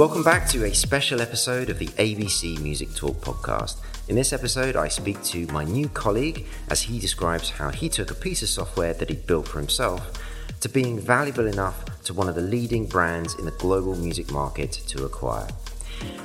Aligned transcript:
Welcome 0.00 0.22
back 0.22 0.48
to 0.48 0.64
a 0.64 0.74
special 0.74 1.20
episode 1.20 1.68
of 1.68 1.78
the 1.78 1.88
ABC 1.88 2.58
Music 2.62 2.94
Talk 2.94 3.20
podcast. 3.20 3.76
In 4.08 4.16
this 4.16 4.32
episode, 4.32 4.74
I 4.74 4.88
speak 4.88 5.22
to 5.24 5.46
my 5.48 5.62
new 5.62 5.90
colleague 5.90 6.46
as 6.70 6.80
he 6.80 6.98
describes 6.98 7.50
how 7.50 7.68
he 7.68 7.90
took 7.90 8.10
a 8.10 8.14
piece 8.14 8.40
of 8.40 8.48
software 8.48 8.94
that 8.94 9.10
he'd 9.10 9.26
built 9.26 9.46
for 9.46 9.58
himself 9.58 10.10
to 10.60 10.70
being 10.70 10.98
valuable 10.98 11.46
enough 11.46 11.84
to 12.04 12.14
one 12.14 12.30
of 12.30 12.34
the 12.34 12.40
leading 12.40 12.86
brands 12.86 13.34
in 13.34 13.44
the 13.44 13.50
global 13.50 13.94
music 13.94 14.30
market 14.32 14.72
to 14.72 15.04
acquire. 15.04 15.48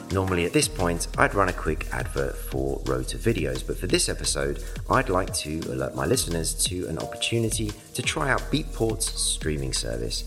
Normally, 0.09 0.45
at 0.45 0.53
this 0.53 0.69
point, 0.69 1.09
I'd 1.17 1.35
run 1.35 1.49
a 1.49 1.53
quick 1.53 1.85
advert 1.91 2.37
for 2.37 2.81
Rotor 2.85 3.17
Videos, 3.17 3.67
but 3.67 3.77
for 3.77 3.87
this 3.87 4.07
episode, 4.07 4.63
I'd 4.89 5.09
like 5.09 5.33
to 5.33 5.59
alert 5.67 5.95
my 5.95 6.05
listeners 6.05 6.53
to 6.67 6.87
an 6.87 6.97
opportunity 6.97 7.73
to 7.93 8.01
try 8.01 8.31
out 8.31 8.39
Beatport's 8.49 9.19
streaming 9.19 9.73
service. 9.73 10.23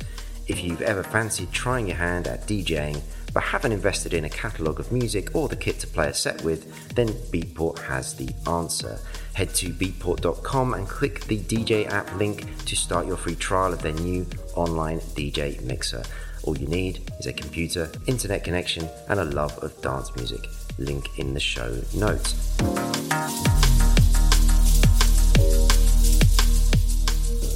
If 0.48 0.62
you've 0.62 0.82
ever 0.82 1.02
fancied 1.02 1.50
trying 1.50 1.86
your 1.86 1.96
hand 1.96 2.26
at 2.26 2.46
DJing, 2.46 3.00
but 3.32 3.42
haven't 3.42 3.72
invested 3.72 4.14
in 4.14 4.24
a 4.24 4.28
catalogue 4.28 4.80
of 4.80 4.90
music 4.92 5.34
or 5.34 5.48
the 5.48 5.56
kit 5.56 5.78
to 5.80 5.86
play 5.86 6.08
a 6.08 6.14
set 6.14 6.42
with, 6.42 6.94
then 6.94 7.08
Beatport 7.08 7.78
has 7.78 8.14
the 8.14 8.28
answer. 8.48 8.98
Head 9.34 9.54
to 9.54 9.70
beatport.com 9.70 10.74
and 10.74 10.88
click 10.88 11.24
the 11.26 11.38
DJ 11.38 11.88
app 11.88 12.14
link 12.16 12.64
to 12.64 12.76
start 12.76 13.06
your 13.06 13.16
free 13.16 13.36
trial 13.36 13.72
of 13.72 13.82
their 13.82 13.92
new 13.92 14.26
online 14.54 15.00
DJ 15.00 15.60
mixer. 15.62 16.02
All 16.44 16.56
you 16.56 16.66
need 16.66 17.10
is 17.18 17.26
a 17.26 17.32
computer, 17.32 17.90
internet 18.06 18.44
connection, 18.44 18.88
and 19.08 19.20
a 19.20 19.24
love 19.24 19.56
of 19.58 19.80
dance 19.82 20.14
music. 20.16 20.48
Link 20.78 21.18
in 21.18 21.34
the 21.34 21.40
show 21.40 21.80
notes. 21.94 22.34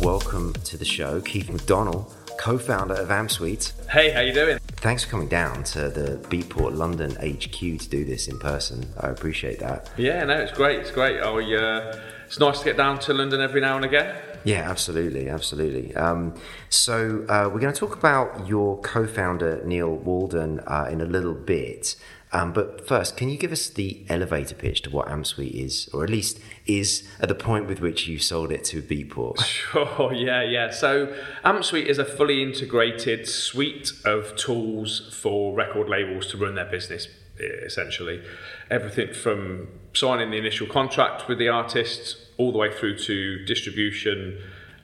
Welcome 0.02 0.52
to 0.64 0.76
the 0.76 0.84
show, 0.84 1.20
Keith 1.20 1.48
McDonald, 1.48 2.12
co-founder 2.38 2.94
of 2.94 3.08
AmpSuite. 3.08 3.88
Hey, 3.88 4.10
how 4.10 4.20
you 4.20 4.32
doing? 4.32 4.58
Thanks 4.82 5.04
for 5.04 5.10
coming 5.12 5.28
down 5.28 5.62
to 5.62 5.90
the 5.90 6.18
Beatport 6.28 6.76
London 6.76 7.12
HQ 7.12 7.52
to 7.52 7.88
do 7.88 8.04
this 8.04 8.26
in 8.26 8.36
person. 8.40 8.84
I 8.98 9.10
appreciate 9.10 9.60
that. 9.60 9.88
Yeah, 9.96 10.24
no, 10.24 10.34
it's 10.34 10.50
great. 10.50 10.80
It's 10.80 10.90
great. 10.90 11.20
Oh, 11.20 11.38
uh, 11.38 12.00
it's 12.26 12.40
nice 12.40 12.58
to 12.58 12.64
get 12.64 12.76
down 12.76 12.98
to 12.98 13.14
London 13.14 13.40
every 13.40 13.60
now 13.60 13.76
and 13.76 13.84
again. 13.84 14.16
Yeah, 14.42 14.68
absolutely, 14.68 15.28
absolutely. 15.28 15.94
Um, 15.94 16.34
so 16.68 17.24
uh, 17.28 17.48
we're 17.54 17.60
going 17.60 17.72
to 17.72 17.78
talk 17.78 17.96
about 17.96 18.48
your 18.48 18.80
co-founder 18.80 19.62
Neil 19.64 19.94
Walden 19.94 20.58
uh, 20.66 20.88
in 20.90 21.00
a 21.00 21.06
little 21.06 21.34
bit. 21.34 21.94
Um, 22.34 22.52
but 22.52 22.86
first, 22.88 23.16
can 23.16 23.28
you 23.28 23.36
give 23.36 23.52
us 23.52 23.68
the 23.68 24.06
elevator 24.08 24.54
pitch 24.54 24.80
to 24.82 24.90
what 24.90 25.06
AmpSuite 25.06 25.52
is, 25.52 25.88
or 25.92 26.02
at 26.02 26.08
least 26.08 26.40
is 26.66 27.06
at 27.20 27.28
the 27.28 27.34
point 27.34 27.66
with 27.66 27.80
which 27.80 28.08
you 28.08 28.18
sold 28.18 28.50
it 28.50 28.64
to 28.64 28.82
Beatport? 28.82 29.38
Sure, 29.72 30.12
yeah, 30.12 30.42
yeah. 30.42 30.70
So 30.70 31.14
AmpSuite 31.44 31.86
is 31.86 31.98
a 31.98 32.04
fully 32.04 32.42
integrated 32.42 33.28
suite 33.28 33.92
of 34.04 34.34
tools 34.36 35.14
for 35.20 35.54
record 35.54 35.88
labels 35.88 36.26
to 36.28 36.36
run 36.38 36.54
their 36.54 36.64
business, 36.64 37.06
essentially. 37.38 38.22
Everything 38.70 39.12
from 39.12 39.68
signing 39.92 40.30
the 40.30 40.38
initial 40.38 40.66
contract 40.66 41.28
with 41.28 41.38
the 41.38 41.48
artists 41.48 42.16
all 42.38 42.50
the 42.50 42.58
way 42.58 42.72
through 42.72 42.98
to 42.98 43.44
distribution, 43.44 44.38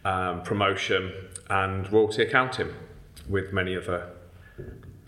um, 0.05 0.43
promotion, 0.43 1.13
and 1.49 1.91
royalty 1.91 2.23
accounting, 2.23 2.75
with 3.29 3.53
many 3.53 3.77
other 3.77 4.11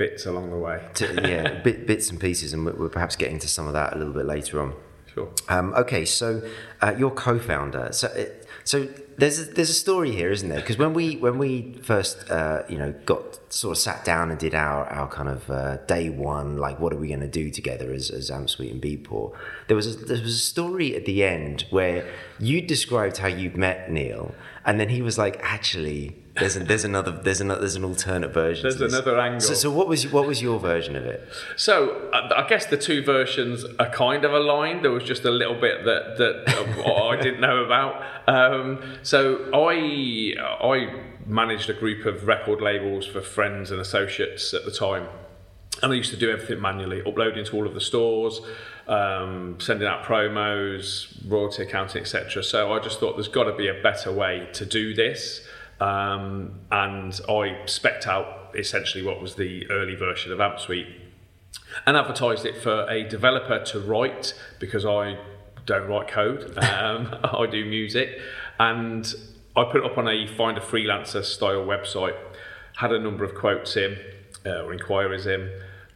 bits 0.00 0.24
along 0.24 0.50
the 0.50 0.56
way. 0.56 0.80
to, 0.94 1.04
yeah, 1.28 1.60
bit, 1.62 1.86
bits 1.86 2.10
and 2.10 2.18
pieces, 2.18 2.54
and 2.54 2.64
we're 2.64 2.88
perhaps 2.88 3.16
getting 3.16 3.38
to 3.38 3.46
some 3.46 3.66
of 3.66 3.74
that 3.74 3.92
a 3.92 3.98
little 3.98 4.14
bit 4.14 4.24
later 4.24 4.60
on. 4.62 4.74
Sure. 5.12 5.28
Um, 5.48 5.74
okay, 5.74 6.06
so 6.06 6.42
uh, 6.80 6.94
your 6.96 7.10
co-founder. 7.10 7.90
So, 7.92 8.08
uh, 8.08 8.24
so 8.64 8.88
there's 9.18 9.40
a, 9.40 9.44
there's 9.44 9.68
a 9.68 9.74
story 9.74 10.12
here, 10.12 10.30
isn't 10.30 10.48
there? 10.48 10.60
Because 10.60 10.78
when 10.78 10.94
we 10.94 11.16
when 11.16 11.36
we 11.36 11.74
first 11.82 12.30
uh, 12.30 12.62
you 12.68 12.78
know 12.78 12.94
got 13.04 13.52
sort 13.52 13.76
of 13.76 13.78
sat 13.78 14.02
down 14.04 14.30
and 14.30 14.38
did 14.38 14.54
our 14.54 14.86
our 14.86 15.08
kind 15.08 15.28
of 15.28 15.50
uh, 15.50 15.76
day 15.86 16.08
one, 16.08 16.56
like 16.56 16.80
what 16.80 16.92
are 16.94 16.96
we 16.96 17.08
going 17.08 17.20
to 17.20 17.28
do 17.28 17.50
together 17.50 17.92
as 17.92 18.08
as 18.10 18.30
AmpSuite 18.30 18.70
and 18.70 18.80
Beatport, 18.80 19.34
there 19.68 19.76
was 19.76 19.86
a, 19.94 19.98
there 19.98 20.22
was 20.22 20.34
a 20.34 20.46
story 20.54 20.96
at 20.96 21.04
the 21.04 21.24
end 21.24 21.66
where 21.70 22.08
you 22.38 22.62
described 22.62 23.18
how 23.18 23.28
you'd 23.28 23.56
met 23.56 23.90
Neil, 23.90 24.34
and 24.64 24.80
then 24.80 24.88
he 24.88 25.02
was 25.02 25.18
like, 25.18 25.38
actually. 25.42 26.16
There's, 26.34 26.56
a, 26.56 26.60
there's 26.60 26.84
another 26.84 27.10
there's 27.10 27.40
another 27.40 27.60
there's 27.60 27.74
an 27.74 27.84
alternate 27.84 28.32
version. 28.32 28.62
There's 28.62 28.80
another 28.80 29.18
angle. 29.18 29.40
So, 29.40 29.54
so 29.54 29.70
what 29.70 29.88
was 29.88 30.06
what 30.12 30.26
was 30.26 30.40
your 30.40 30.60
version 30.60 30.94
of 30.94 31.04
it? 31.04 31.28
So 31.56 32.08
I 32.12 32.46
guess 32.48 32.66
the 32.66 32.76
two 32.76 33.02
versions 33.02 33.64
are 33.78 33.90
kind 33.90 34.24
of 34.24 34.32
aligned. 34.32 34.84
There 34.84 34.92
was 34.92 35.04
just 35.04 35.24
a 35.24 35.30
little 35.30 35.60
bit 35.60 35.84
that 35.84 36.18
that 36.18 36.84
I 36.86 37.20
didn't 37.20 37.40
know 37.40 37.64
about. 37.64 38.02
Um, 38.28 38.82
so 39.02 39.50
I 39.52 40.34
I 40.62 41.02
managed 41.26 41.68
a 41.68 41.74
group 41.74 42.06
of 42.06 42.26
record 42.26 42.60
labels 42.60 43.06
for 43.06 43.20
friends 43.20 43.70
and 43.70 43.80
associates 43.80 44.54
at 44.54 44.64
the 44.64 44.70
time. 44.70 45.08
And 45.82 45.92
I 45.92 45.96
used 45.96 46.10
to 46.10 46.16
do 46.16 46.30
everything 46.30 46.60
manually, 46.60 47.02
uploading 47.06 47.44
to 47.46 47.56
all 47.56 47.66
of 47.66 47.74
the 47.74 47.80
stores, 47.80 48.40
um, 48.86 49.56
sending 49.60 49.88
out 49.88 50.04
promos, 50.04 51.16
royalty 51.26 51.62
accounting, 51.62 52.02
etc. 52.02 52.42
So 52.42 52.72
I 52.72 52.80
just 52.80 53.00
thought 53.00 53.16
there's 53.16 53.28
got 53.28 53.44
to 53.44 53.54
be 53.54 53.68
a 53.68 53.80
better 53.82 54.12
way 54.12 54.48
to 54.54 54.66
do 54.66 54.94
this. 54.94 55.46
Um, 55.80 56.60
and 56.70 57.18
I 57.28 57.56
specced 57.64 58.06
out 58.06 58.54
essentially 58.54 59.02
what 59.02 59.20
was 59.20 59.36
the 59.36 59.70
early 59.70 59.94
version 59.94 60.32
of 60.32 60.38
AmpSuite 60.38 60.92
and 61.86 61.96
advertised 61.96 62.44
it 62.44 62.56
for 62.56 62.88
a 62.88 63.04
developer 63.08 63.62
to 63.64 63.80
write 63.80 64.34
because 64.58 64.84
I 64.84 65.18
don't 65.66 65.88
write 65.88 66.08
code, 66.08 66.58
um, 66.64 67.16
I 67.22 67.46
do 67.50 67.64
music. 67.64 68.18
And 68.58 69.12
I 69.56 69.64
put 69.64 69.76
it 69.76 69.84
up 69.84 69.98
on 69.98 70.08
a 70.08 70.26
find 70.26 70.58
a 70.58 70.60
freelancer 70.60 71.24
style 71.24 71.64
website, 71.64 72.16
had 72.76 72.92
a 72.92 72.98
number 72.98 73.24
of 73.24 73.34
quotes 73.34 73.76
in 73.76 73.98
uh, 74.44 74.62
or 74.62 74.72
inquiries 74.72 75.26
in, 75.26 75.50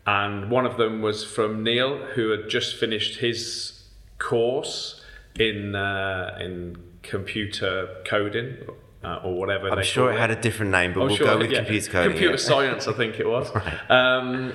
and 0.06 0.50
one 0.50 0.66
of 0.66 0.76
them 0.76 1.02
was 1.02 1.24
from 1.24 1.62
Neil, 1.62 1.98
who 2.14 2.30
had 2.30 2.48
just 2.48 2.76
finished 2.76 3.20
his 3.20 3.84
course 4.18 5.02
in 5.38 5.74
uh, 5.74 6.38
in 6.40 6.76
computer 7.02 7.88
coding 8.04 8.56
uh, 9.04 9.20
or 9.22 9.34
whatever. 9.34 9.70
I'm 9.70 9.84
sure 9.84 10.10
it, 10.10 10.16
it, 10.16 10.20
had 10.20 10.30
a 10.30 10.36
different 10.36 10.72
name, 10.72 10.92
but 10.92 11.02
I'm 11.02 11.06
we'll 11.08 11.16
sure, 11.16 11.26
go 11.26 11.38
with 11.38 11.50
yeah, 11.50 11.58
computer 11.58 11.90
coding. 11.90 12.10
Computer 12.12 12.34
yeah. 12.34 12.38
science, 12.38 12.88
I 12.88 12.92
think 12.92 13.20
it 13.20 13.28
was. 13.28 13.54
right. 13.54 13.90
um, 13.90 14.52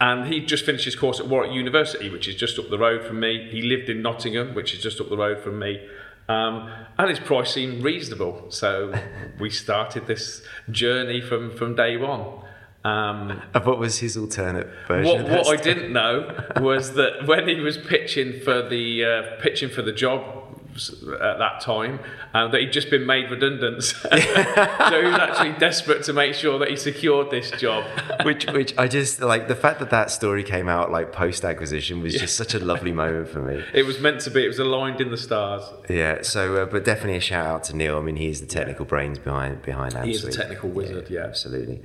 and 0.00 0.32
he 0.32 0.40
just 0.40 0.64
finished 0.64 0.84
his 0.84 0.94
course 0.94 1.18
at 1.18 1.26
Warwick 1.26 1.52
University, 1.52 2.08
which 2.08 2.28
is 2.28 2.36
just 2.36 2.58
up 2.58 2.70
the 2.70 2.78
road 2.78 3.04
from 3.04 3.18
me. 3.18 3.48
He 3.50 3.62
lived 3.62 3.88
in 3.88 4.00
Nottingham, 4.00 4.54
which 4.54 4.72
is 4.72 4.80
just 4.80 5.00
up 5.00 5.08
the 5.08 5.16
road 5.16 5.40
from 5.40 5.58
me. 5.58 5.86
Um, 6.28 6.70
and 6.98 7.08
his 7.08 7.18
price 7.18 7.52
seemed 7.52 7.82
reasonable. 7.82 8.50
So 8.50 8.92
we 9.40 9.50
started 9.50 10.06
this 10.06 10.42
journey 10.70 11.20
from, 11.20 11.50
from 11.56 11.74
day 11.74 11.96
one. 11.96 12.42
Um, 12.84 13.42
what 13.64 13.78
was 13.78 13.98
his 13.98 14.16
alternate 14.16 14.68
version? 14.86 15.24
What, 15.24 15.46
what 15.46 15.58
I 15.58 15.60
didn't 15.60 15.92
know 15.92 16.32
was 16.60 16.94
that 16.94 17.26
when 17.26 17.48
he 17.48 17.56
was 17.56 17.76
pitching 17.76 18.40
for 18.40 18.66
the 18.66 19.04
uh, 19.04 19.40
pitching 19.42 19.68
for 19.68 19.82
the 19.82 19.92
job 19.92 20.57
at 20.78 21.38
that 21.38 21.60
time 21.60 22.00
um, 22.34 22.50
that 22.52 22.60
he'd 22.60 22.72
just 22.72 22.90
been 22.90 23.06
made 23.06 23.30
redundant. 23.30 23.82
so 23.82 24.08
he 24.10 24.16
was 24.16 25.18
actually 25.18 25.52
desperate 25.58 26.04
to 26.04 26.12
make 26.12 26.34
sure 26.34 26.58
that 26.58 26.68
he 26.68 26.76
secured 26.76 27.30
this 27.30 27.50
job. 27.52 27.84
which, 28.24 28.46
which 28.46 28.76
I 28.78 28.88
just 28.88 29.20
like 29.20 29.48
the 29.48 29.56
fact 29.56 29.80
that 29.80 29.90
that 29.90 30.10
story 30.10 30.42
came 30.42 30.68
out 30.68 30.90
like 30.90 31.12
post 31.12 31.44
acquisition 31.44 32.02
was 32.02 32.14
just 32.14 32.36
such 32.36 32.54
a 32.54 32.58
lovely 32.58 32.92
moment 32.92 33.28
for 33.28 33.40
me. 33.40 33.62
It 33.74 33.86
was 33.86 34.00
meant 34.00 34.20
to 34.22 34.30
be. 34.30 34.44
It 34.44 34.48
was 34.48 34.58
aligned 34.58 35.00
in 35.00 35.10
the 35.10 35.16
stars. 35.16 35.64
Yeah. 35.88 36.22
So, 36.22 36.56
uh, 36.56 36.66
but 36.66 36.84
definitely 36.84 37.16
a 37.16 37.20
shout 37.20 37.46
out 37.46 37.64
to 37.64 37.76
Neil. 37.76 37.98
I 37.98 38.00
mean, 38.00 38.16
he's 38.16 38.40
the 38.40 38.46
technical 38.46 38.84
brains 38.84 39.18
behind 39.18 39.62
behind. 39.62 39.96
He's 40.04 40.24
a 40.24 40.30
technical 40.30 40.70
wizard. 40.70 41.10
Yeah, 41.10 41.20
yeah. 41.20 41.26
absolutely. 41.26 41.82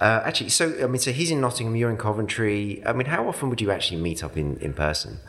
Uh, 0.00 0.22
actually, 0.24 0.50
so 0.50 0.74
I 0.82 0.86
mean, 0.86 1.00
so 1.00 1.12
he's 1.12 1.30
in 1.30 1.40
Nottingham. 1.40 1.76
You're 1.76 1.90
in 1.90 1.96
Coventry. 1.96 2.82
I 2.86 2.92
mean, 2.92 3.06
how 3.06 3.28
often 3.28 3.50
would 3.50 3.60
you 3.60 3.70
actually 3.70 4.00
meet 4.00 4.22
up 4.22 4.36
in 4.36 4.56
in 4.58 4.74
person? 4.74 5.20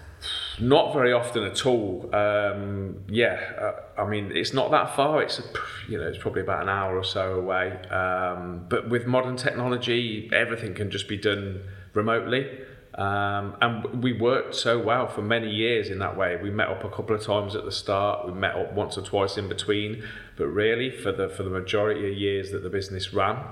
Not 0.59 0.93
very 0.93 1.11
often 1.11 1.43
at 1.43 1.65
all. 1.65 2.09
Um, 2.15 3.03
yeah, 3.09 3.39
uh, 3.59 4.01
I 4.01 4.07
mean, 4.07 4.31
it's 4.33 4.53
not 4.53 4.71
that 4.71 4.95
far. 4.95 5.21
It's 5.21 5.41
you 5.89 5.97
know, 5.97 6.07
it's 6.07 6.17
probably 6.17 6.41
about 6.41 6.63
an 6.63 6.69
hour 6.69 6.97
or 6.97 7.03
so 7.03 7.35
away. 7.35 7.71
Um, 7.89 8.65
but 8.69 8.89
with 8.89 9.05
modern 9.05 9.35
technology, 9.35 10.29
everything 10.33 10.73
can 10.73 10.91
just 10.91 11.07
be 11.07 11.17
done 11.17 11.61
remotely. 11.93 12.49
Um, 12.95 13.57
and 13.61 14.01
we 14.01 14.13
worked 14.13 14.55
so 14.55 14.79
well 14.79 15.09
for 15.09 15.21
many 15.21 15.49
years 15.49 15.89
in 15.89 15.99
that 15.99 16.15
way. 16.15 16.37
We 16.41 16.49
met 16.49 16.69
up 16.69 16.85
a 16.85 16.89
couple 16.89 17.13
of 17.13 17.21
times 17.21 17.53
at 17.53 17.65
the 17.65 17.71
start. 17.71 18.25
We 18.25 18.31
met 18.31 18.55
up 18.55 18.71
once 18.71 18.97
or 18.97 19.01
twice 19.01 19.37
in 19.37 19.49
between. 19.49 20.03
But 20.37 20.47
really, 20.47 20.89
for 20.89 21.11
the 21.11 21.27
for 21.27 21.43
the 21.43 21.49
majority 21.49 22.09
of 22.09 22.17
years 22.17 22.51
that 22.51 22.63
the 22.63 22.69
business 22.69 23.13
ran, 23.13 23.43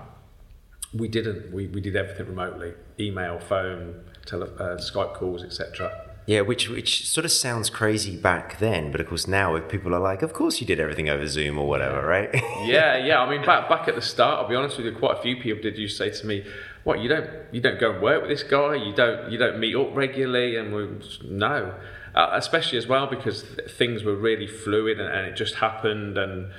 we 0.93 1.09
didn't. 1.09 1.51
We, 1.51 1.67
we 1.67 1.81
did 1.81 1.97
everything 1.97 2.27
remotely: 2.27 2.73
email, 2.97 3.39
phone, 3.39 4.05
tele, 4.25 4.47
uh, 4.57 4.77
Skype 4.77 5.15
calls, 5.15 5.43
etc. 5.43 6.12
Yeah, 6.25 6.41
which 6.41 6.69
which 6.69 7.07
sort 7.07 7.25
of 7.25 7.31
sounds 7.31 7.69
crazy 7.69 8.15
back 8.15 8.59
then, 8.59 8.91
but 8.91 9.01
of 9.01 9.07
course 9.07 9.27
now 9.27 9.55
if 9.55 9.67
people 9.67 9.93
are 9.93 9.99
like, 9.99 10.21
of 10.21 10.31
course 10.31 10.61
you 10.61 10.67
did 10.67 10.79
everything 10.79 11.09
over 11.09 11.27
Zoom 11.27 11.57
or 11.57 11.67
whatever, 11.67 12.05
right? 12.05 12.29
yeah, 12.63 12.95
yeah. 12.95 13.21
I 13.21 13.29
mean, 13.29 13.45
back 13.45 13.67
back 13.67 13.89
at 13.89 13.95
the 13.95 14.01
start, 14.01 14.39
I'll 14.39 14.47
be 14.47 14.55
honest 14.55 14.77
with 14.77 14.85
you, 14.85 14.93
quite 14.93 15.17
a 15.17 15.21
few 15.21 15.35
people 15.35 15.61
did 15.61 15.77
you 15.77 15.89
say 15.89 16.11
to 16.11 16.25
me, 16.25 16.45
"What 16.85 17.01
you 17.01 17.09
don't 17.09 17.29
you 17.51 17.59
don't 17.59 17.77
go 17.77 17.91
and 17.91 18.01
work 18.01 18.21
with 18.21 18.29
this 18.29 18.43
guy? 18.43 18.75
You 18.75 18.93
don't 18.93 19.31
you 19.31 19.37
don't 19.37 19.59
meet 19.59 19.75
up 19.75 19.93
regularly?" 19.93 20.55
And 20.55 20.73
we 20.73 20.87
no, 21.29 21.75
uh, 22.15 22.29
especially 22.33 22.77
as 22.77 22.87
well 22.87 23.07
because 23.07 23.43
things 23.69 24.05
were 24.05 24.15
really 24.15 24.47
fluid 24.47 25.01
and, 25.01 25.13
and 25.13 25.27
it 25.27 25.35
just 25.35 25.55
happened 25.55 26.17
and 26.17 26.51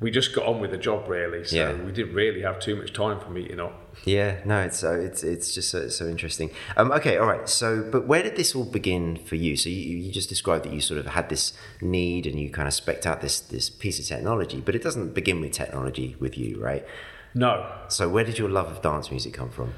we 0.00 0.10
just 0.10 0.34
got 0.34 0.46
on 0.46 0.60
with 0.60 0.70
the 0.70 0.78
job 0.78 1.08
really. 1.08 1.44
So 1.44 1.56
Yeah. 1.56 1.72
we 1.74 1.92
didn't 1.92 2.14
really 2.14 2.42
have 2.42 2.58
too 2.58 2.74
much 2.76 2.92
time 2.92 3.20
for 3.20 3.30
meeting 3.30 3.60
up. 3.60 3.74
Yeah, 4.04 4.36
no, 4.44 4.60
it's 4.60 4.78
so 4.78 4.92
it's 4.94 5.22
it's 5.22 5.52
just 5.54 5.68
so, 5.70 5.88
so 5.88 6.06
interesting. 6.06 6.50
Um, 6.76 6.90
okay, 6.92 7.18
all 7.18 7.26
right. 7.26 7.48
So, 7.48 7.82
but 7.92 8.06
where 8.06 8.22
did 8.22 8.36
this 8.36 8.54
all 8.54 8.64
begin 8.64 9.16
for 9.16 9.34
you? 9.36 9.56
So 9.56 9.68
you, 9.68 9.96
you 9.98 10.10
just 10.12 10.28
described 10.28 10.64
that 10.64 10.72
you 10.72 10.80
sort 10.80 11.00
of 11.00 11.06
had 11.06 11.28
this 11.28 11.52
need 11.82 12.26
and 12.26 12.38
you 12.40 12.48
kind 12.50 12.66
of 12.68 12.72
specked 12.74 13.06
out 13.06 13.20
this 13.20 13.40
this 13.40 13.68
piece 13.68 13.98
of 13.98 14.06
technology, 14.06 14.60
but 14.60 14.74
it 14.74 14.82
doesn't 14.82 15.12
begin 15.14 15.40
with 15.40 15.52
technology 15.52 16.16
with 16.18 16.38
you, 16.38 16.58
right? 16.60 16.86
No, 17.34 17.64
So 17.88 18.08
where 18.08 18.24
did 18.24 18.38
your 18.38 18.48
love 18.48 18.68
of 18.72 18.82
dance 18.82 19.10
music 19.12 19.34
come 19.34 19.50
from? 19.50 19.72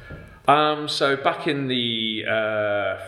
Um, 0.49 0.89
so 0.89 1.17
back 1.17 1.47
in 1.47 1.69
the, 1.69 2.25
uh, 2.27 2.99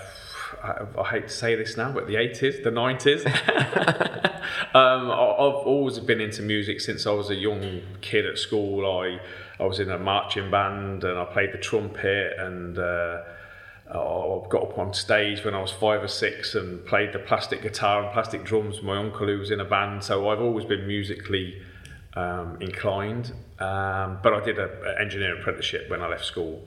I, 0.63 1.01
I 1.01 1.05
hate 1.11 1.29
to 1.29 1.35
say 1.35 1.55
this 1.55 1.77
now, 1.77 1.93
but 1.93 2.07
the 2.07 2.15
80s, 2.15 2.63
the 2.63 2.71
90s, 2.71 3.25
um, 4.75 5.11
I, 5.11 5.15
I've 5.15 5.67
always 5.67 5.99
been 5.99 6.21
into 6.21 6.43
music 6.43 6.81
since 6.81 7.07
I 7.07 7.11
was 7.13 7.31
a 7.31 7.35
young 7.35 7.81
kid 8.01 8.27
at 8.27 8.39
school. 8.39 8.87
I, 9.01 9.19
I 9.63 9.67
was 9.67 9.81
in 9.81 9.91
a 9.91 9.99
marching 9.99 10.51
band 10.51 11.05
and 11.05 11.19
I 11.19 11.25
played 11.25 11.53
the 11.53 11.59
trumpet 11.59 12.33
and 12.39 12.79
uh, 12.79 13.23
I 13.91 13.95
got 14.49 14.63
up 14.63 14.79
on 14.79 14.93
stage 14.95 15.45
when 15.45 15.55
I 15.55 15.61
was 15.61 15.71
five 15.71 16.03
or 16.03 16.09
six 16.09 16.55
and 16.55 16.85
played 16.87 17.13
the 17.13 17.19
plastic 17.19 17.63
guitar 17.63 18.03
and 18.05 18.13
plastic 18.13 18.45
drums 18.45 18.77
with 18.77 18.85
my 18.85 18.97
uncle 18.97 19.27
who 19.27 19.39
was 19.39 19.51
in 19.51 19.61
a 19.61 19.65
band. 19.65 20.03
So 20.05 20.29
I've 20.29 20.41
always 20.41 20.65
been 20.65 20.87
musically 20.87 21.61
um, 22.15 22.59
inclined. 22.61 23.33
Um, 23.59 24.19
but 24.23 24.33
I 24.35 24.41
did 24.45 24.59
an 24.59 24.71
engineering 24.99 25.41
apprenticeship 25.41 25.89
when 25.89 26.03
I 26.03 26.09
left 26.09 26.25
school, 26.25 26.63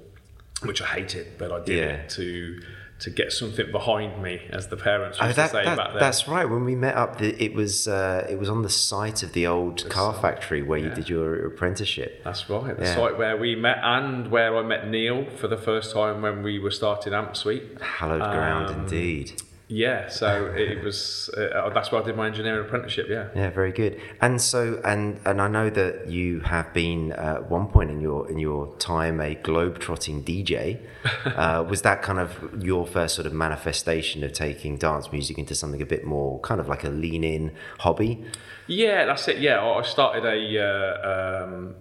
which 0.64 0.82
I 0.82 0.86
hated, 0.86 1.38
but 1.38 1.52
I 1.52 1.60
did 1.64 1.78
Yeah. 1.78 1.84
it 1.86 2.10
to 2.12 2.62
to 3.00 3.10
get 3.12 3.32
something 3.32 3.72
behind 3.72 4.24
me, 4.24 4.42
as 4.50 4.68
the 4.68 4.78
parents 4.78 5.20
used 5.20 5.30
Oh, 5.32 5.34
that, 5.34 5.48
to 5.48 5.52
say 5.58 5.66
that- 5.66 5.78
back 5.78 5.90
then. 5.94 6.00
that's 6.00 6.28
right. 6.28 6.50
When 6.50 6.66
we 6.66 6.74
met 6.76 6.96
up, 6.96 7.20
the, 7.20 7.42
it 7.44 7.54
was 7.54 7.88
uh, 7.88 8.26
it 8.30 8.40
was 8.40 8.50
on 8.50 8.64
the 8.64 8.70
site 8.70 9.22
of 9.22 9.34
the 9.34 9.46
old 9.46 9.88
car 9.90 10.14
factory 10.14 10.62
where 10.64 10.80
you 10.80 10.90
did 10.90 11.08
your 11.08 11.46
apprenticeship. 11.46 12.24
That's 12.24 12.50
right, 12.50 12.76
the 12.76 12.84
Yeah. 12.86 12.96
site 12.96 13.18
where 13.18 13.38
we 13.38 13.56
met 13.56 13.78
and 13.84 14.32
where 14.32 14.58
I 14.58 14.64
met 14.64 14.88
Neil 14.88 15.26
for 15.38 15.48
the 15.48 15.58
first 15.58 15.94
time 15.94 16.22
when 16.24 16.42
we 16.42 16.58
were 16.58 16.72
starting 16.72 17.14
Amp 17.14 17.36
Suite. 17.38 17.64
Hallowed 17.82 18.22
ground, 18.22 18.70
Um, 18.70 18.80
indeed. 18.82 19.42
Yeah, 19.70 20.08
so 20.08 20.46
it 20.56 20.82
was. 20.82 21.30
Uh, 21.36 21.70
that's 21.72 21.92
where 21.92 22.02
I 22.02 22.06
did 22.06 22.16
my 22.16 22.28
engineering 22.28 22.66
apprenticeship. 22.66 23.08
Yeah. 23.10 23.28
Yeah, 23.36 23.50
very 23.50 23.74
good. 23.74 24.00
And 24.22 24.42
so, 24.42 24.80
and 24.86 25.20
and 25.26 25.42
I 25.42 25.50
know 25.50 25.70
that 25.70 26.08
you 26.08 26.40
have 26.42 26.74
been 26.74 27.12
uh, 27.12 27.40
at 27.42 27.50
one 27.50 27.68
point 27.68 27.92
in 27.92 28.00
your 28.00 28.32
in 28.32 28.40
your 28.40 28.74
time 28.78 29.20
a 29.20 29.36
globe-trotting 29.36 30.24
DJ. 30.24 30.80
Uh, 31.26 31.64
was 31.70 31.84
that 31.84 32.02
kind 32.02 32.20
of 32.20 32.64
your 32.64 32.86
first 32.86 33.14
sort 33.14 33.28
of 33.28 33.34
manifestation 33.34 34.24
of 34.24 34.34
taking 34.34 34.78
dance 34.78 35.12
music 35.12 35.38
into 35.38 35.54
something 35.54 35.82
a 35.82 35.86
bit 35.86 36.04
more 36.04 36.40
kind 36.40 36.60
of 36.60 36.68
like 36.68 36.84
a 36.84 36.90
lean-in 36.90 37.52
hobby? 37.80 38.26
Yeah, 38.66 39.06
that's 39.06 39.28
it. 39.28 39.38
Yeah, 39.38 39.60
I 39.60 39.80
I 39.80 39.82
started 39.84 40.26
a 40.26 40.60
uh, 40.60 41.44
um, 41.44 41.76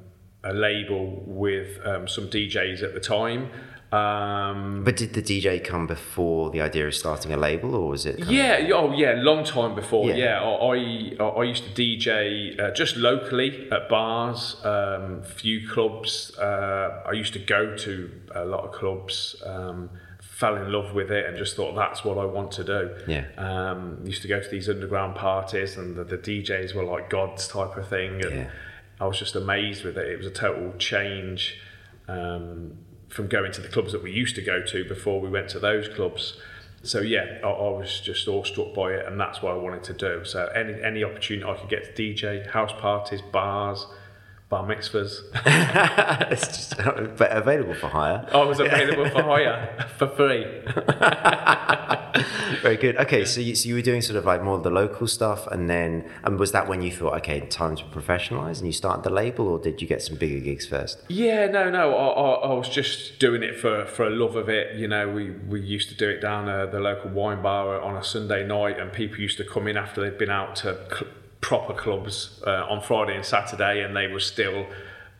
a 0.44 0.52
label 0.52 1.22
with 1.26 1.78
um, 1.84 2.06
some 2.06 2.28
DJs 2.28 2.82
at 2.82 2.94
the 2.94 3.00
time. 3.00 3.50
Um, 3.92 4.82
But 4.84 4.96
did 4.96 5.14
the 5.14 5.22
DJ 5.22 5.62
come 5.62 5.86
before 5.86 6.50
the 6.50 6.60
idea 6.60 6.86
of 6.86 6.94
starting 6.94 7.32
a 7.32 7.36
label, 7.36 7.74
or 7.74 7.88
was 7.90 8.04
it? 8.06 8.20
of- 8.20 8.30
yeah, 8.30 8.58
yeah, 8.58 8.74
oh 8.74 8.92
yeah, 8.92 9.14
long 9.16 9.44
time 9.44 9.74
before. 9.74 10.06
Yeah. 10.08 10.16
Yeah, 10.16 10.42
I, 10.42 11.24
I 11.24 11.40
I 11.40 11.44
used 11.44 11.64
to 11.64 11.70
DJ 11.70 12.58
uh, 12.60 12.70
just 12.72 12.96
locally 12.96 13.68
at 13.70 13.88
bars, 13.88 14.56
um, 14.64 15.22
few 15.22 15.68
clubs. 15.68 16.36
Uh, 16.38 17.02
I 17.06 17.12
used 17.12 17.32
to 17.34 17.38
go 17.38 17.76
to 17.76 18.10
a 18.34 18.44
lot 18.44 18.64
of 18.64 18.72
clubs. 18.72 19.36
Um, 19.44 19.90
fell 20.20 20.56
in 20.56 20.70
love 20.70 20.92
with 20.92 21.10
it 21.10 21.24
and 21.24 21.34
just 21.38 21.56
thought 21.56 21.74
that's 21.74 22.04
what 22.04 22.18
I 22.18 22.26
want 22.26 22.50
to 22.52 22.64
do. 22.64 22.90
Yeah. 23.08 23.24
Um, 23.38 24.00
used 24.04 24.20
to 24.20 24.28
go 24.28 24.38
to 24.38 24.48
these 24.50 24.68
underground 24.68 25.14
parties 25.14 25.78
and 25.78 25.96
the, 25.96 26.04
the 26.04 26.18
DJs 26.18 26.74
were 26.74 26.84
like 26.84 27.08
gods 27.08 27.48
type 27.48 27.74
of 27.78 27.88
thing. 27.88 28.22
And 28.22 28.34
Yeah. 28.40 28.50
I 29.00 29.06
was 29.06 29.18
just 29.18 29.34
amazed 29.34 29.82
with 29.82 29.96
it. 29.96 30.06
It 30.10 30.18
was 30.18 30.26
a 30.26 30.30
total 30.30 30.74
change 30.76 31.58
um, 32.06 32.76
from 33.08 33.28
going 33.28 33.52
to 33.52 33.60
the 33.60 33.68
clubs 33.68 33.92
that 33.92 34.02
we 34.02 34.10
used 34.10 34.34
to 34.36 34.42
go 34.42 34.62
to 34.62 34.84
before 34.84 35.20
we 35.20 35.28
went 35.28 35.48
to 35.50 35.58
those 35.58 35.88
clubs. 35.88 36.38
So 36.82 37.00
yeah, 37.00 37.38
I, 37.42 37.48
I 37.48 37.70
was 37.70 38.00
just 38.00 38.28
awestruck 38.28 38.74
by 38.74 38.92
it, 38.92 39.06
and 39.06 39.18
that's 39.18 39.42
what 39.42 39.54
I 39.54 39.56
wanted 39.56 39.84
to 39.84 39.92
do. 39.92 40.24
So 40.24 40.46
any 40.54 40.80
any 40.82 41.04
opportunity 41.04 41.48
I 41.48 41.56
could 41.56 41.68
get 41.68 41.96
to 41.96 42.02
DJ, 42.02 42.48
house 42.50 42.72
parties, 42.78 43.22
bars, 43.22 43.86
bar 44.48 44.64
mitzvahs, 44.64 45.22
it's 46.32 46.46
just 46.46 46.76
but 46.76 47.36
available 47.36 47.74
for 47.74 47.88
hire. 47.88 48.28
Oh, 48.32 48.44
it 48.44 48.48
was 48.48 48.60
available 48.60 49.08
for 49.10 49.22
hire 49.30 49.86
for 49.96 50.08
free. 50.08 50.44
Very 52.62 52.76
good. 52.76 52.96
Okay, 52.96 53.24
so 53.24 53.40
you, 53.40 53.54
so 53.54 53.68
you 53.68 53.74
were 53.74 53.82
doing 53.82 54.00
sort 54.00 54.16
of 54.16 54.24
like 54.24 54.42
more 54.42 54.56
of 54.56 54.62
the 54.62 54.70
local 54.70 55.06
stuff, 55.06 55.46
and 55.48 55.68
then 55.68 56.08
and 56.24 56.38
was 56.38 56.52
that 56.52 56.68
when 56.68 56.82
you 56.82 56.92
thought, 56.92 57.14
okay, 57.18 57.40
time 57.40 57.76
to 57.76 57.84
professionalize, 57.84 58.58
and 58.58 58.66
you 58.66 58.72
started 58.72 59.02
the 59.04 59.10
label, 59.10 59.48
or 59.48 59.58
did 59.58 59.82
you 59.82 59.88
get 59.88 60.02
some 60.02 60.16
bigger 60.16 60.40
gigs 60.40 60.66
first? 60.66 61.02
Yeah, 61.08 61.46
no, 61.46 61.70
no. 61.70 61.94
I, 61.94 62.06
I, 62.06 62.50
I 62.50 62.54
was 62.54 62.68
just 62.68 63.18
doing 63.18 63.42
it 63.42 63.58
for, 63.58 63.84
for 63.86 64.06
a 64.06 64.10
love 64.10 64.36
of 64.36 64.48
it. 64.48 64.76
You 64.76 64.88
know, 64.88 65.08
we, 65.08 65.30
we 65.30 65.60
used 65.60 65.88
to 65.90 65.94
do 65.94 66.08
it 66.08 66.20
down 66.20 66.48
uh, 66.48 66.66
the 66.66 66.80
local 66.80 67.10
wine 67.10 67.42
bar 67.42 67.80
on 67.80 67.96
a 67.96 68.04
Sunday 68.04 68.46
night, 68.46 68.78
and 68.78 68.92
people 68.92 69.18
used 69.18 69.38
to 69.38 69.44
come 69.44 69.66
in 69.66 69.76
after 69.76 70.00
they'd 70.00 70.18
been 70.18 70.30
out 70.30 70.56
to 70.56 70.78
cl- 70.88 71.10
proper 71.46 71.72
clubs 71.72 72.42
uh, 72.44 72.66
on 72.68 72.82
Friday 72.82 73.14
and 73.14 73.24
Saturday, 73.24 73.84
and 73.84 73.96
they 73.96 74.08
were 74.08 74.18
still 74.18 74.66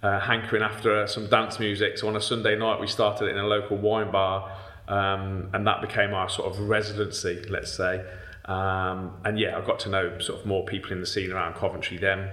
uh, 0.02 0.18
hankering 0.18 0.60
after 0.60 1.02
uh, 1.02 1.06
some 1.06 1.28
dance 1.28 1.60
music. 1.60 1.96
So 1.98 2.08
on 2.08 2.16
a 2.16 2.20
Sunday 2.20 2.58
night, 2.58 2.80
we 2.80 2.88
started 2.88 3.28
in 3.28 3.38
a 3.38 3.46
local 3.46 3.76
wine 3.76 4.10
bar, 4.10 4.50
um, 4.88 5.50
and 5.54 5.64
that 5.68 5.80
became 5.80 6.12
our 6.14 6.28
sort 6.28 6.52
of 6.52 6.58
residency, 6.68 7.44
let's 7.48 7.72
say. 7.72 8.04
Um, 8.46 9.12
and 9.24 9.38
yeah, 9.38 9.56
I 9.56 9.64
got 9.64 9.78
to 9.80 9.88
know 9.88 10.18
sort 10.18 10.40
of 10.40 10.46
more 10.46 10.64
people 10.64 10.90
in 10.90 11.00
the 11.00 11.06
scene 11.06 11.30
around 11.30 11.54
Coventry 11.54 11.96
then. 11.96 12.28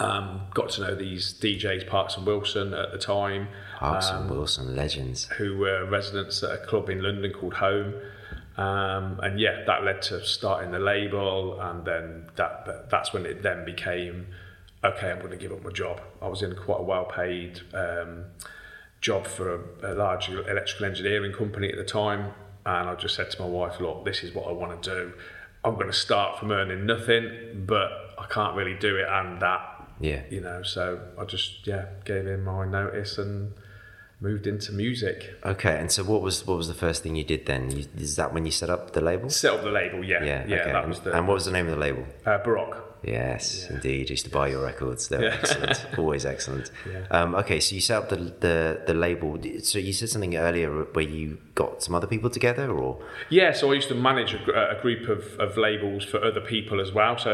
Um, 0.00 0.48
got 0.52 0.70
to 0.70 0.80
know 0.80 0.96
these 0.96 1.32
DJs, 1.34 1.86
Parks 1.86 2.16
and 2.16 2.26
Wilson 2.26 2.74
at 2.74 2.90
the 2.90 2.98
time, 2.98 3.46
Parks 3.78 4.10
and 4.10 4.28
Wilson, 4.28 4.74
legends. 4.74 5.26
who 5.38 5.56
were 5.56 5.84
residents 5.84 6.42
at 6.42 6.50
a 6.50 6.58
club 6.66 6.90
in 6.90 7.00
London 7.00 7.32
called 7.32 7.54
Home. 7.54 7.94
Um, 8.58 9.20
and 9.20 9.38
yeah, 9.38 9.62
that 9.66 9.84
led 9.84 10.02
to 10.02 10.24
starting 10.24 10.72
the 10.72 10.80
label, 10.80 11.60
and 11.60 11.84
then 11.84 12.28
that, 12.34 12.66
that 12.66 12.90
that's 12.90 13.12
when 13.12 13.24
it 13.24 13.40
then 13.42 13.64
became 13.64 14.26
okay. 14.84 15.12
I'm 15.12 15.20
going 15.20 15.30
to 15.30 15.36
give 15.36 15.52
up 15.52 15.62
my 15.62 15.70
job. 15.70 16.00
I 16.20 16.26
was 16.26 16.42
in 16.42 16.56
quite 16.56 16.80
a 16.80 16.82
well-paid 16.82 17.60
um, 17.72 18.24
job 19.00 19.28
for 19.28 19.54
a, 19.54 19.92
a 19.92 19.94
large 19.94 20.28
electrical 20.28 20.86
engineering 20.86 21.32
company 21.32 21.70
at 21.70 21.76
the 21.76 21.84
time, 21.84 22.32
and 22.66 22.90
I 22.90 22.96
just 22.96 23.14
said 23.14 23.30
to 23.30 23.40
my 23.40 23.46
wife, 23.46 23.80
"Look, 23.80 24.04
this 24.04 24.24
is 24.24 24.34
what 24.34 24.48
I 24.48 24.52
want 24.52 24.82
to 24.82 24.90
do. 24.90 25.12
I'm 25.64 25.74
going 25.74 25.86
to 25.86 25.92
start 25.92 26.40
from 26.40 26.50
earning 26.50 26.84
nothing, 26.84 27.64
but 27.64 27.92
I 28.18 28.26
can't 28.28 28.56
really 28.56 28.74
do 28.74 28.96
it 28.96 29.06
and 29.08 29.40
that." 29.40 29.76
Yeah. 30.00 30.22
you 30.30 30.40
know 30.40 30.62
so 30.62 31.00
i 31.18 31.24
just 31.24 31.66
yeah 31.66 31.86
gave 32.04 32.24
in 32.28 32.44
my 32.44 32.64
notice 32.64 33.18
and 33.18 33.52
moved 34.20 34.46
into 34.46 34.72
music 34.72 35.34
Okay, 35.44 35.78
and 35.78 35.90
so 35.92 36.02
what 36.04 36.22
was 36.22 36.46
what 36.46 36.56
was 36.56 36.66
the 36.68 36.74
first 36.74 37.02
thing 37.02 37.14
you 37.16 37.24
did 37.24 37.46
then? 37.46 37.70
You, 37.70 37.84
is 37.96 38.16
that 38.16 38.32
when 38.34 38.44
you 38.44 38.50
set 38.52 38.68
up 38.70 38.92
the 38.92 39.00
label? 39.00 39.30
set 39.30 39.52
up 39.54 39.62
the 39.62 39.70
label 39.70 40.02
yeah 40.04 40.22
Yeah. 40.24 40.44
yeah 40.46 40.56
okay. 40.56 40.72
that 40.72 40.80
and, 40.84 40.88
was 40.88 41.00
the 41.00 41.16
and 41.16 41.28
what 41.28 41.34
was 41.34 41.44
the 41.44 41.52
name 41.52 41.66
of 41.66 41.72
the 41.72 41.80
label? 41.80 42.04
uh, 42.26 42.38
baroque 42.38 42.84
Yes, 43.04 43.70
indeed. 43.70 44.08
I 44.08 44.10
used 44.10 44.24
to 44.24 44.30
buy 44.30 44.48
your 44.48 44.64
records. 44.64 45.06
They're 45.06 45.22
Yeah. 45.22 45.36
excellent. 45.40 45.86
Always 45.98 46.26
excellent. 46.26 46.72
Yeah. 46.92 47.06
Um, 47.12 47.36
okay, 47.36 47.60
so 47.60 47.76
you 47.76 47.80
set 47.80 47.96
up 48.02 48.08
the, 48.08 48.16
the 48.16 48.80
the 48.88 48.94
label. 49.06 49.38
So 49.62 49.78
you 49.78 49.92
said 49.92 50.08
something 50.08 50.34
earlier 50.36 50.68
where 50.96 51.04
you 51.04 51.38
got 51.54 51.80
some 51.80 51.94
other 51.94 52.08
people 52.08 52.28
together, 52.28 52.66
or 52.72 52.98
yeah 53.30 53.52
so 53.52 53.70
i 53.70 53.74
used 53.74 53.88
to 53.88 53.94
manage 53.94 54.34
a, 54.34 54.76
a 54.76 54.82
group 54.82 55.08
of, 55.08 55.22
of 55.38 55.56
labels 55.56 56.02
for 56.04 56.18
other 56.24 56.40
people 56.40 56.80
as 56.80 56.90
well 56.92 57.16
so 57.18 57.30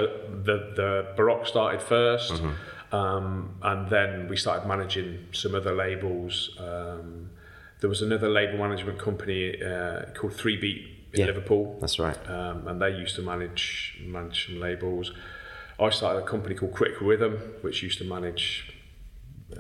the 0.49 0.57
the 0.81 0.91
baroque 1.17 1.47
started 1.47 1.81
1st 1.81 2.55
um, 2.95 3.27
and 3.71 3.81
then 3.95 4.11
we 4.31 4.37
started 4.45 4.65
managing 4.75 5.09
some 5.33 5.53
other 5.61 5.75
labels 5.85 6.35
um, 6.69 7.31
there 7.81 7.91
was 7.95 8.03
another 8.03 8.29
label 8.39 8.59
management 8.67 8.99
company 8.99 9.43
uh, 9.63 10.03
called 10.17 10.35
3 10.35 10.57
beat 10.65 10.81
in 11.13 11.21
Yeah. 11.21 11.27
liverpool 11.33 11.65
that's 11.81 11.99
right. 11.99 12.19
um, 12.37 12.59
and 12.69 12.77
they 12.83 12.91
used 13.05 13.15
to 13.17 13.23
manage 13.23 13.65
manage 14.17 14.39
some 14.47 14.59
labels. 14.69 15.07
I 15.87 15.91
started 15.91 16.21
a 16.25 16.27
company 16.35 16.55
called 16.55 16.73
Critical 16.81 17.05
Rhythm, 17.13 17.35
which 17.65 17.77
used 17.89 17.99
to 18.03 18.05
manage 18.17 18.45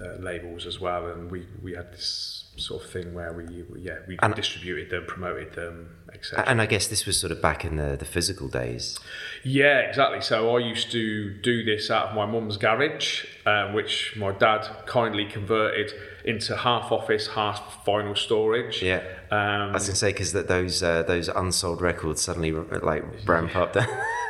uh, 0.01 0.21
labels 0.23 0.67
as 0.67 0.81
well, 0.81 1.07
and 1.09 1.31
we, 1.31 1.47
we 1.63 1.75
had 1.75 1.93
this 1.93 2.41
sort 2.57 2.85
of 2.85 2.91
thing 2.91 3.13
where 3.15 3.33
we, 3.33 3.65
yeah 3.81 3.97
we 4.07 4.17
And- 4.23 4.33
distributed 4.35 4.89
them, 4.91 5.05
promoted 5.07 5.55
them, 5.55 5.91
etc. 6.13 6.45
And 6.47 6.61
I 6.63 6.67
guess 6.67 6.87
this 6.87 7.05
was 7.05 7.19
sort 7.19 7.33
of 7.33 7.43
back 7.43 7.65
in 7.65 7.77
the, 7.77 7.97
the 7.99 8.05
physical 8.05 8.47
days. 8.47 8.97
Yeah, 9.43 9.81
exactly. 9.81 10.21
So 10.21 10.55
I 10.57 10.61
used 10.61 10.93
to 10.93 11.35
do 11.43 11.65
this 11.65 11.91
out 11.91 12.09
of 12.11 12.15
my 12.15 12.27
mum's 12.27 12.57
garage, 12.57 13.25
um, 13.45 13.73
which 13.75 14.15
my 14.17 14.31
dad 14.31 14.69
kindly 14.87 15.25
converted 15.27 15.93
into 16.25 16.57
half 16.57 16.93
office, 16.93 17.27
half 17.29 17.85
vinyl 17.85 18.17
storage. 18.17 18.83
Yeah. 18.83 19.03
I 19.33 19.65
Um, 19.67 19.73
was 19.73 19.87
gonna 19.89 19.97
say 19.97 20.11
because 20.13 20.33
that 20.33 20.47
those 20.47 20.81
uh, 20.83 21.03
those 21.03 21.29
unsold 21.29 21.81
records 21.83 22.23
suddenly 22.23 22.53
like 22.53 23.05
ramp 23.27 23.57
up. 23.57 23.77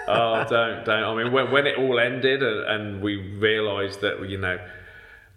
oh, 0.09 0.45
don't, 0.49 0.85
don't. 0.87 1.05
I 1.05 1.15
mean, 1.23 1.31
when, 1.33 1.51
when 1.51 1.67
it 1.67 1.77
all 1.79 1.99
ended 2.01 2.43
and, 2.43 2.65
and 2.65 3.03
we 3.03 3.17
realised 3.17 4.01
that, 4.01 4.27
you 4.29 4.39
know, 4.39 4.59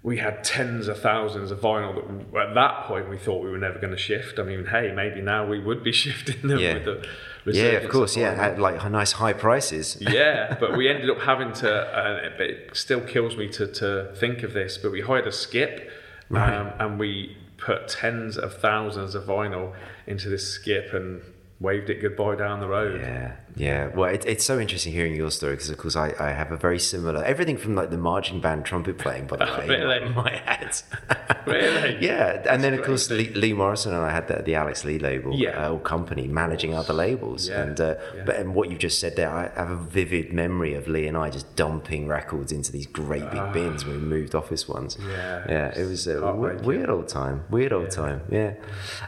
we 0.08 0.16
had 0.16 0.42
tens 0.42 0.88
of 0.88 0.98
thousands 1.02 1.52
of 1.52 1.60
vinyl 1.60 1.94
that 2.32 2.48
at 2.48 2.54
that 2.56 2.84
point 2.86 3.10
we 3.10 3.18
thought 3.18 3.44
we 3.44 3.52
were 3.52 3.58
never 3.58 3.78
going 3.78 3.92
to 3.92 3.98
shift. 3.98 4.40
I 4.40 4.44
mean, 4.44 4.66
hey, 4.66 4.94
maybe 4.96 5.20
now 5.20 5.46
we 5.46 5.60
would 5.60 5.84
be 5.84 5.92
shifting 6.04 6.48
them 6.48 6.60
Yeah. 6.60 6.76
with 6.76 6.86
the 6.86 7.52
Yeah, 7.52 7.72
of 7.84 7.90
course. 7.90 8.16
Yeah, 8.16 8.32
at 8.32 8.58
like 8.58 8.90
nice 8.90 9.12
high 9.12 9.34
prices. 9.34 9.98
yeah, 10.00 10.56
but 10.62 10.78
we 10.78 10.88
ended 10.88 11.10
up 11.10 11.20
having 11.20 11.52
to. 11.62 11.70
Uh, 11.70 12.30
but 12.38 12.48
it 12.48 12.78
still 12.78 13.02
kills 13.02 13.36
me 13.36 13.50
to, 13.50 13.68
to 13.82 14.14
think 14.16 14.44
of 14.44 14.54
this. 14.54 14.78
But 14.78 14.94
we 14.94 15.02
hired 15.02 15.28
a 15.28 15.32
skip, 15.34 15.92
um, 16.32 16.72
and 16.80 16.98
we 16.98 17.36
put 17.58 17.90
tens 17.90 18.38
of 18.38 18.58
thousands 18.62 19.14
of 19.14 19.26
vinyl 19.26 19.74
into 20.06 20.30
this 20.30 20.48
skip 20.48 20.94
and 20.94 21.22
waved 21.60 21.90
it 21.90 22.00
goodbye 22.02 22.36
down 22.36 22.62
the 22.62 22.70
road. 22.70 23.02
Yeah, 23.02 23.36
yeah. 23.58 23.88
Well, 23.96 24.10
it, 24.14 24.26
it's 24.26 24.46
so 24.46 24.60
interesting 24.60 24.94
hearing 24.94 25.16
your 25.16 25.32
story 25.32 25.54
because, 25.56 25.70
of 25.70 25.78
course, 25.78 25.96
I, 25.96 26.14
I 26.20 26.30
have 26.32 26.52
a 26.52 26.58
very 26.58 26.80
similar 26.80 27.24
everything 27.24 27.58
from 27.58 27.76
like 27.76 27.90
the 27.90 27.98
marching 27.98 28.40
band 28.42 28.66
trumpet 28.66 28.98
playing, 28.98 29.28
by 29.28 29.38
the 29.38 29.46
way, 29.58 29.68
Really? 29.68 30.00
my- 30.10 30.24
my 30.24 30.36
head. 30.46 30.76
Really? 31.48 31.98
yeah, 32.06 32.44
and 32.50 32.62
then 32.62 32.74
of 32.74 32.84
course 32.84 33.10
Lee, 33.10 33.30
Lee 33.30 33.54
Morrison 33.54 33.94
and 33.94 34.04
I 34.04 34.12
had 34.12 34.28
the, 34.28 34.42
the 34.44 34.56
Alex 34.56 34.84
Lee 34.84 35.00
label, 35.00 35.34
Yeah. 35.34 35.68
uh, 35.68 35.72
or 35.74 35.80
company 35.80 36.28
managing 36.28 36.74
other 36.74 36.94
labels, 36.94 37.48
Yeah, 37.48 37.62
and 37.64 37.80
uh, 37.80 37.96
yeah. 38.16 38.24
but 38.26 38.36
and 38.36 38.54
what 38.54 38.70
you've 38.70 38.80
just 38.80 39.00
said 39.00 39.16
there, 39.16 39.30
I 39.30 39.44
have 39.56 39.70
a 39.72 39.78
vivid 39.78 40.34
memory 40.34 40.74
of 40.74 40.88
Lee 40.90 41.08
and 41.08 41.16
I 41.16 41.30
just 41.30 41.56
dumping 41.56 42.08
records 42.08 42.52
into 42.52 42.74
these 42.74 42.86
great 42.86 43.30
big 43.32 43.54
bins 43.54 43.86
when 43.86 43.96
we 43.96 44.02
moved 44.02 44.36
office 44.36 44.68
ones. 44.68 44.98
Ah. 45.00 45.08
Yeah, 45.10 45.46
yeah, 45.50 45.80
it 45.80 45.86
was 45.88 46.06
a 46.08 46.16
w- 46.20 46.60
weird 46.64 46.90
old 46.90 47.08
time, 47.08 47.46
weird 47.50 47.72
old 47.72 47.92
time. 47.92 48.22
Yeah. 48.30 48.56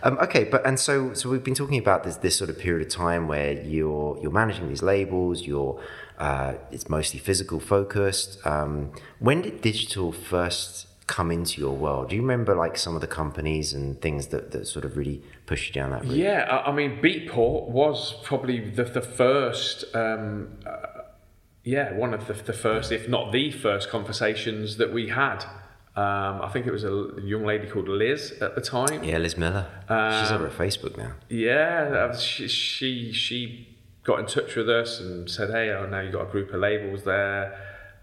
Um, 0.04 0.18
okay, 0.20 0.46
but 0.46 0.66
and 0.66 0.80
so 0.80 1.14
so 1.14 1.30
we've 1.30 1.44
been 1.44 1.56
talking 1.56 1.78
about 1.80 2.04
this 2.06 2.16
this 2.18 2.38
sort 2.38 2.50
of 2.50 2.58
period 2.58 2.88
of 2.88 2.94
time 2.94 3.28
where 3.28 3.52
you're 3.52 4.18
you're 4.22 4.32
managing 4.42 4.68
these 4.72 4.86
labels, 4.94 5.36
you're 5.50 5.74
uh, 6.28 6.54
it's 6.76 6.88
mostly 6.98 7.20
physical 7.30 7.60
focused. 7.76 8.32
Um, 8.54 8.74
when 9.20 9.38
did 9.46 9.56
digital 9.62 10.12
first 10.12 10.70
come 11.08 11.32
into 11.32 11.56
your 11.64 11.76
world? 11.86 12.04
Do 12.10 12.16
you 12.16 12.22
remember 12.22 12.54
like 12.66 12.76
some 12.86 12.94
of 12.98 13.02
the 13.02 13.12
companies 13.22 13.68
and 13.78 14.00
things 14.06 14.28
that, 14.28 14.52
that 14.54 14.68
sort 14.68 14.86
of 14.86 14.92
really 15.00 15.18
pushed 15.50 15.66
you 15.68 15.74
down 15.80 15.90
that 15.92 16.04
route? 16.04 16.24
Yeah, 16.28 16.42
I 16.56 16.70
I 16.70 16.72
mean, 16.80 16.92
Beatport 17.04 17.64
was 17.82 18.00
probably 18.30 18.58
the, 18.78 18.86
the 19.00 19.02
first, 19.02 19.76
um, 19.96 20.60
uh, 20.66 21.04
yeah, 21.64 21.88
one 21.94 22.14
of 22.14 22.22
the, 22.28 22.34
the 22.52 22.58
first, 22.68 22.92
if 22.92 23.04
not 23.16 23.32
the 23.32 23.46
first, 23.52 23.90
conversations 23.90 24.78
that 24.78 24.92
we 24.98 25.04
had. 25.10 25.40
Um, 25.96 26.36
I 26.48 26.50
think 26.54 26.64
it 26.70 26.74
was 26.80 26.86
a 26.86 26.96
young 27.34 27.46
lady 27.52 27.68
called 27.68 27.90
Liz 27.90 28.22
at 28.46 28.52
the 28.58 28.62
time. 28.62 29.04
Yeah, 29.04 29.18
Liz 29.18 29.36
Miller. 29.44 29.66
She's 30.20 30.32
over 30.36 30.48
at 30.52 30.56
Facebook 30.66 30.96
now. 31.04 31.14
Yeah, 31.28 32.16
she, 32.16 32.48
she 32.48 33.12
she 33.12 33.40
got 34.10 34.20
in 34.20 34.26
touch 34.26 34.52
with 34.60 34.70
us 34.82 35.00
and 35.00 35.30
said, 35.30 35.48
"Hey, 35.58 35.66
I 35.74 35.86
know 35.92 36.02
you 36.02 36.12
got 36.20 36.26
a 36.30 36.32
group 36.36 36.50
of 36.54 36.60
labels 36.60 37.02
there." 37.04 37.44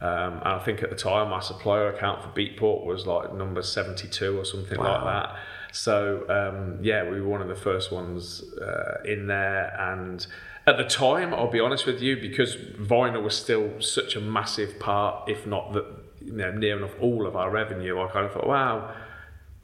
Um, 0.01 0.33
and 0.45 0.53
I 0.59 0.61
think 0.67 0.83
at 0.87 0.91
the 0.91 1.01
time, 1.11 1.31
my 1.31 1.41
supplier 1.41 1.87
account 1.95 2.19
for 2.23 2.31
Beatport 2.39 2.81
was 2.85 3.07
like 3.07 3.35
number 3.43 3.63
seventy-two 3.63 4.33
or 4.41 4.45
something 4.45 4.79
like 4.79 5.03
that. 5.11 5.29
So 5.73 5.97
um, 6.39 6.79
yeah, 6.91 7.01
we 7.11 7.21
were 7.21 7.33
one 7.37 7.43
of 7.47 7.51
the 7.55 7.63
first 7.69 7.93
ones 8.01 8.43
uh, 8.71 9.13
in 9.15 9.27
there, 9.27 9.63
and 9.91 10.27
at 10.67 10.77
the 10.77 10.89
time, 11.07 11.29
I'll 11.35 11.55
be 11.59 11.61
honest 11.61 11.85
with 11.87 12.01
you, 12.07 12.13
because 12.29 12.57
vinyl 12.93 13.23
was 13.23 13.37
still 13.37 13.67
such 13.81 14.17
a 14.17 14.21
massive 14.21 14.79
part, 14.79 15.29
if 15.29 15.47
not 15.47 15.73
the 15.75 15.83
you 16.21 16.33
know 16.33 16.53
near 16.53 16.77
enough 16.79 16.95
all 17.01 17.27
of 17.27 17.35
our 17.35 17.51
revenue. 17.51 17.95
I 18.03 18.07
kind 18.09 18.27
of 18.27 18.33
thought, 18.33 18.49
wow. 18.57 18.95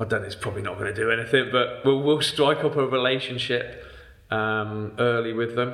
I 0.00 0.04
don't 0.04 0.22
know, 0.22 0.26
it's 0.26 0.42
probably 0.46 0.62
not 0.62 0.78
going 0.78 0.92
to 0.92 1.00
do 1.04 1.12
anything, 1.12 1.50
but 1.52 1.66
we'll, 1.84 2.02
we'll 2.02 2.22
strike 2.22 2.64
up 2.64 2.74
a 2.74 2.84
relationship 2.84 3.84
um, 4.32 4.94
early 4.98 5.32
with 5.32 5.54
them. 5.54 5.70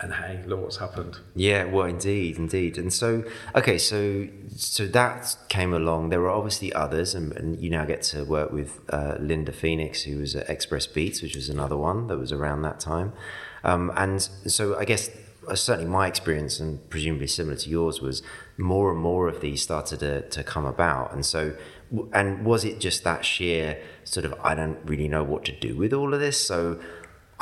And 0.00 0.12
hey, 0.12 0.42
look 0.44 0.60
what's 0.60 0.78
happened. 0.78 1.18
Yeah, 1.36 1.64
well, 1.64 1.86
indeed, 1.86 2.36
indeed. 2.36 2.78
And 2.78 2.92
so, 2.92 3.24
okay, 3.54 3.78
so 3.78 4.26
so 4.56 4.86
that 4.88 5.36
came 5.48 5.72
along. 5.72 6.08
There 6.08 6.20
were 6.20 6.30
obviously 6.30 6.72
others, 6.72 7.14
and, 7.14 7.32
and 7.32 7.60
you 7.60 7.70
now 7.70 7.84
get 7.84 8.02
to 8.02 8.24
work 8.24 8.50
with 8.50 8.80
uh, 8.90 9.16
Linda 9.20 9.52
Phoenix, 9.52 10.02
who 10.02 10.18
was 10.18 10.34
at 10.34 10.50
Express 10.50 10.86
Beats, 10.88 11.22
which 11.22 11.36
was 11.36 11.48
another 11.48 11.76
one 11.76 12.08
that 12.08 12.18
was 12.18 12.32
around 12.32 12.62
that 12.62 12.80
time. 12.80 13.12
Um, 13.62 13.92
and 13.96 14.20
so, 14.20 14.76
I 14.76 14.84
guess 14.84 15.10
uh, 15.46 15.54
certainly 15.54 15.88
my 15.90 16.08
experience, 16.08 16.58
and 16.58 16.88
presumably 16.90 17.28
similar 17.28 17.56
to 17.56 17.70
yours, 17.70 18.00
was 18.00 18.22
more 18.58 18.90
and 18.90 19.00
more 19.00 19.28
of 19.28 19.40
these 19.40 19.62
started 19.62 20.00
to, 20.00 20.28
to 20.28 20.42
come 20.42 20.64
about. 20.64 21.12
And 21.12 21.24
so, 21.24 21.56
and 22.12 22.44
was 22.44 22.64
it 22.64 22.80
just 22.80 23.04
that 23.04 23.24
sheer 23.24 23.80
sort 24.02 24.26
of 24.26 24.34
I 24.42 24.54
don't 24.54 24.78
really 24.84 25.08
know 25.08 25.22
what 25.22 25.44
to 25.44 25.52
do 25.52 25.76
with 25.76 25.92
all 25.92 26.12
of 26.12 26.20
this, 26.20 26.44
so 26.44 26.80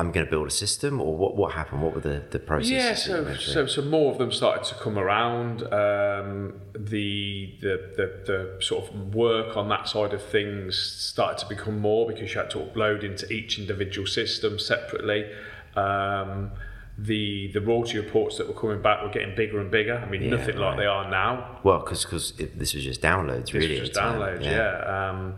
I'm 0.03 0.11
going 0.11 0.27
to 0.27 0.31
build 0.31 0.49
a 0.49 0.51
system, 0.51 1.01
or 1.01 1.17
what? 1.17 1.37
What 1.37 1.53
happened? 1.53 1.81
What 1.81 1.95
were 1.95 2.01
the 2.01 2.25
the 2.31 2.41
processes? 2.41 2.73
Yeah, 2.73 2.95
so, 2.95 3.35
so 3.37 3.67
so 3.67 3.83
more 3.83 4.11
of 4.11 4.19
them 4.19 4.33
started 4.33 4.65
to 4.65 4.75
come 4.75 4.99
around. 4.99 5.63
Um, 5.73 6.61
the, 6.73 7.55
the 7.61 7.75
the 7.97 8.07
the 8.27 8.57
sort 8.61 8.89
of 8.89 9.15
work 9.15 9.57
on 9.57 9.69
that 9.69 9.87
side 9.89 10.13
of 10.13 10.21
things 10.21 10.77
started 10.77 11.39
to 11.39 11.49
become 11.49 11.79
more 11.79 12.09
because 12.09 12.35
you 12.35 12.41
had 12.41 12.51
to 12.51 12.59
upload 12.59 13.05
into 13.05 13.33
each 13.33 13.61
individual 13.61 14.09
system 14.09 14.59
separately. 14.59 15.31
Um, 15.77 16.51
the 16.99 17.51
the 17.53 17.61
royalty 17.61 17.97
reports 17.99 18.39
that 18.39 18.49
were 18.49 18.55
coming 18.55 18.83
back 18.83 19.03
were 19.05 19.09
getting 19.09 19.37
bigger 19.37 19.61
and 19.61 19.71
bigger. 19.71 20.03
I 20.05 20.11
mean, 20.11 20.23
Yeah, 20.25 20.31
nothing 20.31 20.57
like 20.57 20.79
they 20.79 20.87
are 20.87 21.09
now. 21.09 21.61
Well, 21.63 21.79
because 21.79 22.05
because 22.05 22.33
this 22.33 22.75
was 22.75 22.83
just 22.83 23.01
downloads, 23.01 23.53
This 23.53 23.55
really. 23.55 23.81
was 23.81 23.91
just 23.91 24.01
downloads, 24.01 24.45
yeah. 24.45 25.11
Um, 25.11 25.37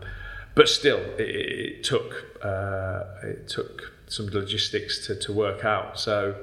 but 0.55 0.67
still, 0.69 0.99
it, 1.19 1.29
it 1.29 1.83
took 1.83 2.25
uh, 2.43 3.03
it 3.23 3.47
took 3.47 3.91
some 4.15 4.27
logistics 4.27 5.05
to, 5.07 5.15
to 5.15 5.33
work 5.33 5.65
out. 5.65 5.99
So, 5.99 6.35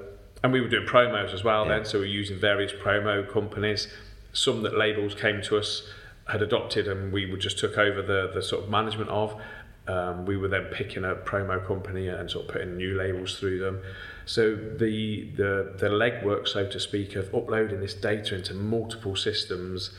and 0.43 0.53
we 0.53 0.61
were 0.61 0.69
doing 0.69 0.87
promos 0.87 1.33
as 1.33 1.45
well 1.45 1.65
then. 1.67 1.85
So 1.85 1.99
we 1.99 2.07
were 2.07 2.13
using 2.13 2.39
various 2.39 2.73
promo 2.73 3.31
companies. 3.31 3.89
Some 4.33 4.63
that 4.63 4.77
labels 4.77 5.15
came 5.15 5.43
to 5.43 5.59
us 5.59 5.89
had 6.29 6.43
adopted, 6.43 6.89
and 6.89 7.13
we 7.13 7.27
would 7.27 7.41
just 7.41 7.59
took 7.59 7.77
over 7.79 8.03
the 8.03 8.31
the 8.33 8.43
sort 8.43 8.65
of 8.65 8.71
management 8.71 9.11
of. 9.11 9.41
Um, 9.89 10.27
we 10.27 10.37
were 10.37 10.47
then 10.47 10.67
picking 10.67 11.05
a 11.05 11.15
promo 11.15 11.65
company 11.67 12.07
and 12.07 12.31
sort 12.31 12.47
of 12.47 12.53
putting 12.53 12.77
new 12.77 12.97
labels 12.97 13.39
through 13.39 13.59
them. 13.59 13.81
So 14.27 14.55
the 14.55 15.29
the 15.37 15.75
the 15.77 15.89
legwork, 15.89 16.47
so 16.47 16.67
to 16.67 16.79
speak, 16.79 17.17
of 17.17 17.35
uploading 17.35 17.81
this 17.81 17.95
data 17.95 18.37
into 18.37 18.55
multiple 18.55 19.17
systems, 19.17 19.91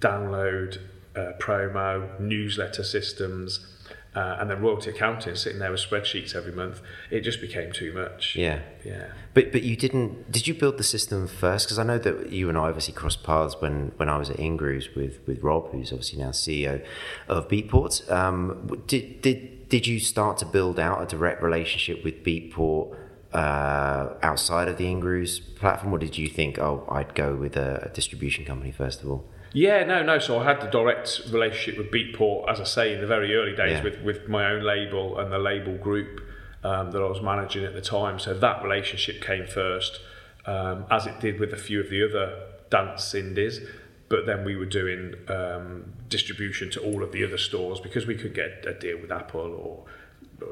download, 0.00 0.78
uh, 1.16 1.32
promo, 1.40 2.18
newsletter 2.20 2.84
systems, 2.84 3.66
uh, 4.14 4.36
and 4.38 4.50
then 4.50 4.60
royalty 4.60 4.90
accounting, 4.90 5.34
sitting 5.34 5.58
there 5.58 5.70
with 5.70 5.80
spreadsheets 5.80 6.34
every 6.34 6.52
month, 6.52 6.80
it 7.10 7.20
just 7.20 7.40
became 7.40 7.72
too 7.72 7.92
much. 7.92 8.36
Yeah. 8.36 8.60
Yeah. 8.84 9.08
But 9.32 9.50
but 9.50 9.62
you 9.62 9.76
didn't. 9.76 10.30
Did 10.30 10.46
you 10.46 10.54
build 10.54 10.78
the 10.78 10.84
system 10.84 11.26
first? 11.26 11.66
Because 11.66 11.78
I 11.78 11.82
know 11.82 11.98
that 11.98 12.30
you 12.30 12.48
and 12.48 12.56
I 12.56 12.68
obviously 12.68 12.94
crossed 12.94 13.22
paths 13.24 13.56
when, 13.60 13.92
when 13.96 14.08
I 14.08 14.18
was 14.18 14.30
at 14.30 14.36
Ingrooves 14.36 14.94
with, 14.94 15.18
with 15.26 15.42
Rob, 15.42 15.70
who's 15.72 15.92
obviously 15.92 16.20
now 16.20 16.30
CEO 16.30 16.84
of 17.28 17.48
Beatport. 17.48 18.10
Um, 18.10 18.82
did 18.86 19.20
did 19.22 19.68
did 19.68 19.86
you 19.86 19.98
start 19.98 20.38
to 20.38 20.46
build 20.46 20.78
out 20.78 21.02
a 21.02 21.06
direct 21.06 21.42
relationship 21.42 22.04
with 22.04 22.22
Beatport 22.22 22.96
uh, 23.32 24.14
outside 24.22 24.68
of 24.68 24.76
the 24.76 24.84
Ingrooves 24.84 25.40
platform, 25.56 25.92
or 25.92 25.98
did 25.98 26.16
you 26.16 26.28
think, 26.28 26.58
oh, 26.58 26.86
I'd 26.88 27.14
go 27.14 27.34
with 27.34 27.56
a 27.56 27.90
distribution 27.92 28.44
company 28.44 28.70
first 28.70 29.02
of 29.02 29.10
all? 29.10 29.24
Yeah, 29.54 29.84
no, 29.84 30.02
no. 30.02 30.18
So 30.18 30.38
I 30.40 30.44
had 30.44 30.60
the 30.60 30.66
direct 30.66 31.22
relationship 31.30 31.78
with 31.78 31.90
Beatport, 31.90 32.50
as 32.50 32.60
I 32.60 32.64
say, 32.64 32.92
in 32.94 33.00
the 33.00 33.06
very 33.06 33.34
early 33.34 33.54
days 33.56 33.78
Yeah. 33.78 33.82
with, 33.84 34.02
with 34.02 34.28
my 34.28 34.50
own 34.50 34.62
label 34.62 35.18
and 35.18 35.32
the 35.32 35.38
label 35.38 35.76
group 35.76 36.20
um, 36.64 36.90
that 36.90 37.00
I 37.00 37.06
was 37.06 37.22
managing 37.22 37.64
at 37.64 37.72
the 37.72 37.80
time. 37.80 38.18
So 38.18 38.34
that 38.34 38.62
relationship 38.62 39.22
came 39.22 39.46
first, 39.46 40.00
um, 40.44 40.84
as 40.90 41.06
it 41.06 41.20
did 41.20 41.38
with 41.38 41.52
a 41.52 41.56
few 41.56 41.80
of 41.80 41.88
the 41.88 42.04
other 42.04 42.36
dance 42.68 43.14
indies. 43.14 43.60
But 44.08 44.26
then 44.26 44.44
we 44.44 44.56
were 44.56 44.66
doing 44.66 45.14
um, 45.28 45.92
distribution 46.08 46.70
to 46.72 46.80
all 46.80 47.02
of 47.02 47.12
the 47.12 47.24
other 47.24 47.38
stores 47.38 47.80
because 47.80 48.06
we 48.06 48.16
could 48.16 48.34
get 48.34 48.64
a 48.66 48.74
deal 48.74 48.98
with 49.00 49.10
Apple 49.12 49.40
or 49.40 49.84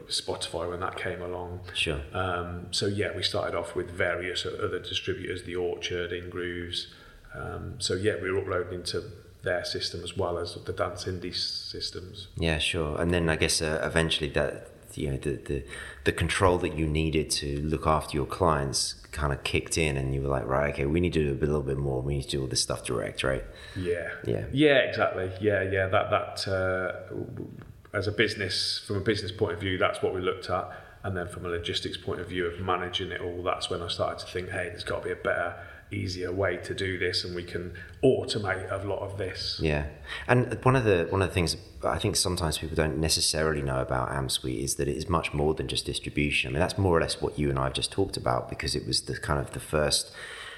Spotify 0.08 0.70
when 0.70 0.80
that 0.80 0.96
came 0.96 1.20
along. 1.20 1.60
Sure. 1.74 2.00
Um, 2.14 2.68
so 2.70 2.86
yeah, 2.86 3.14
we 3.16 3.22
started 3.22 3.56
off 3.56 3.74
with 3.74 3.90
various 3.90 4.46
other 4.46 4.78
distributors, 4.78 5.42
the 5.42 5.56
Orchard, 5.56 6.12
Ingrooves. 6.12 6.86
Um, 7.34 7.74
so 7.78 7.94
yeah, 7.94 8.14
we 8.22 8.30
were 8.30 8.40
uploading 8.40 8.80
into 8.80 9.02
their 9.42 9.64
system 9.64 10.02
as 10.04 10.16
well 10.16 10.38
as 10.38 10.54
the 10.54 10.72
Dance 10.72 11.04
Indie 11.04 11.34
systems. 11.34 12.28
Yeah, 12.36 12.58
sure. 12.58 13.00
And 13.00 13.12
then 13.12 13.28
I 13.28 13.36
guess 13.36 13.60
uh, 13.60 13.80
eventually 13.82 14.30
that 14.30 14.68
you 14.94 15.10
know 15.10 15.16
the, 15.16 15.36
the 15.36 15.64
the 16.04 16.12
control 16.12 16.58
that 16.58 16.76
you 16.76 16.86
needed 16.86 17.30
to 17.30 17.62
look 17.62 17.86
after 17.86 18.16
your 18.16 18.26
clients 18.26 18.94
kind 19.12 19.32
of 19.32 19.42
kicked 19.44 19.78
in, 19.78 19.96
and 19.96 20.14
you 20.14 20.22
were 20.22 20.28
like, 20.28 20.46
right, 20.46 20.72
okay, 20.72 20.86
we 20.86 21.00
need 21.00 21.12
to 21.14 21.34
do 21.34 21.44
a 21.44 21.46
little 21.46 21.62
bit 21.62 21.78
more. 21.78 22.02
We 22.02 22.16
need 22.16 22.24
to 22.24 22.30
do 22.30 22.42
all 22.42 22.46
this 22.48 22.62
stuff 22.62 22.84
direct, 22.84 23.22
right? 23.22 23.44
Yeah. 23.76 24.10
Yeah. 24.26 24.44
Yeah, 24.52 24.78
exactly. 24.78 25.30
Yeah, 25.40 25.62
yeah. 25.62 25.86
That 25.88 26.10
that 26.10 26.48
uh, 26.48 27.96
as 27.96 28.06
a 28.06 28.12
business, 28.12 28.82
from 28.86 28.96
a 28.96 29.00
business 29.00 29.32
point 29.32 29.54
of 29.54 29.60
view, 29.60 29.78
that's 29.78 30.02
what 30.02 30.14
we 30.14 30.20
looked 30.20 30.48
at. 30.50 30.70
And 31.04 31.16
then 31.16 31.26
from 31.28 31.44
a 31.44 31.48
logistics 31.48 31.96
point 31.96 32.20
of 32.20 32.28
view 32.28 32.46
of 32.46 32.60
managing 32.60 33.10
it 33.10 33.20
all, 33.20 33.42
that's 33.42 33.68
when 33.68 33.82
I 33.82 33.88
started 33.88 34.24
to 34.24 34.32
think, 34.32 34.50
hey, 34.50 34.68
there's 34.68 34.84
got 34.84 35.02
to 35.02 35.06
be 35.06 35.12
a 35.12 35.16
better, 35.16 35.56
easier 35.92 36.32
way 36.32 36.56
to 36.58 36.74
do 36.74 36.98
this, 36.98 37.24
and 37.24 37.34
we 37.34 37.42
can 37.44 37.72
automate 38.02 38.70
a 38.70 38.86
lot 38.86 39.00
of 39.00 39.18
this. 39.18 39.58
Yeah, 39.62 39.86
and 40.28 40.58
one 40.64 40.76
of 40.76 40.84
the 40.84 41.06
one 41.10 41.22
of 41.22 41.28
the 41.28 41.34
things 41.34 41.56
I 41.84 41.98
think 41.98 42.16
sometimes 42.16 42.58
people 42.58 42.76
don't 42.76 42.98
necessarily 42.98 43.62
know 43.62 43.80
about 43.80 44.10
AmpSuite 44.10 44.62
is 44.62 44.76
that 44.76 44.88
it 44.88 44.96
is 44.96 45.08
much 45.08 45.32
more 45.32 45.54
than 45.54 45.68
just 45.68 45.86
distribution. 45.86 46.48
I 46.48 46.52
mean, 46.52 46.60
that's 46.60 46.78
more 46.78 46.96
or 46.96 47.00
less 47.00 47.20
what 47.20 47.38
you 47.38 47.50
and 47.50 47.58
I 47.58 47.64
have 47.64 47.72
just 47.74 47.92
talked 47.92 48.16
about 48.16 48.48
because 48.48 48.74
it 48.74 48.86
was 48.86 49.02
the 49.02 49.16
kind 49.18 49.40
of 49.40 49.52
the 49.52 49.60
first 49.60 50.12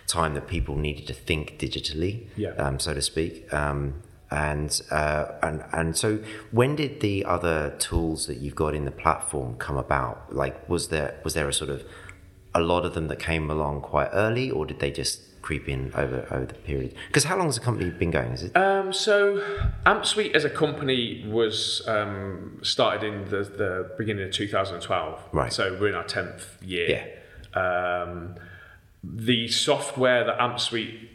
time 0.06 0.34
that 0.34 0.46
people 0.46 0.76
needed 0.76 1.06
to 1.06 1.14
think 1.14 1.58
digitally, 1.58 2.26
Yeah. 2.36 2.50
um, 2.50 2.78
so 2.78 2.92
to 2.94 3.00
speak. 3.02 3.52
Um, 3.54 4.02
and 4.30 4.80
uh, 4.90 5.26
and 5.42 5.64
and 5.72 5.96
so 5.96 6.18
when 6.50 6.74
did 6.76 7.00
the 7.00 7.24
other 7.24 7.74
tools 7.78 8.26
that 8.26 8.38
you've 8.38 8.54
got 8.56 8.74
in 8.74 8.84
the 8.84 8.90
platform 8.90 9.56
come 9.58 9.76
about? 9.76 10.34
Like, 10.34 10.68
was 10.68 10.88
there 10.88 11.20
was 11.24 11.34
there 11.34 11.48
a 11.48 11.52
sort 11.52 11.70
of 11.70 11.84
a 12.54 12.60
lot 12.60 12.84
of 12.84 12.94
them 12.94 13.08
that 13.08 13.18
came 13.18 13.50
along 13.50 13.80
quite 13.82 14.08
early, 14.12 14.50
or 14.50 14.64
did 14.66 14.78
they 14.78 14.90
just 14.90 15.20
creep 15.42 15.68
in 15.68 15.92
over 15.94 16.26
over 16.30 16.46
the 16.46 16.54
period? 16.54 16.94
Because 17.08 17.24
how 17.24 17.36
long 17.36 17.46
has 17.46 17.56
the 17.56 17.60
company 17.60 17.90
been 17.90 18.10
going? 18.10 18.32
Is 18.32 18.44
it? 18.44 18.56
Um, 18.56 18.92
so 18.92 19.42
AmpSuite 19.84 20.34
as 20.34 20.44
a 20.44 20.50
company 20.50 21.24
was 21.28 21.82
um, 21.86 22.58
started 22.62 23.04
in 23.06 23.24
the, 23.26 23.44
the 23.44 23.90
beginning 23.98 24.24
of 24.24 24.32
2012. 24.32 25.20
Right. 25.32 25.52
So 25.52 25.76
we're 25.78 25.88
in 25.88 25.94
our 25.94 26.04
10th 26.04 26.44
year. 26.62 27.10
Yeah. 27.54 27.60
Um, 27.60 28.36
the 29.02 29.48
software 29.48 30.24
that 30.24 30.38
AmpSuite 30.38 31.08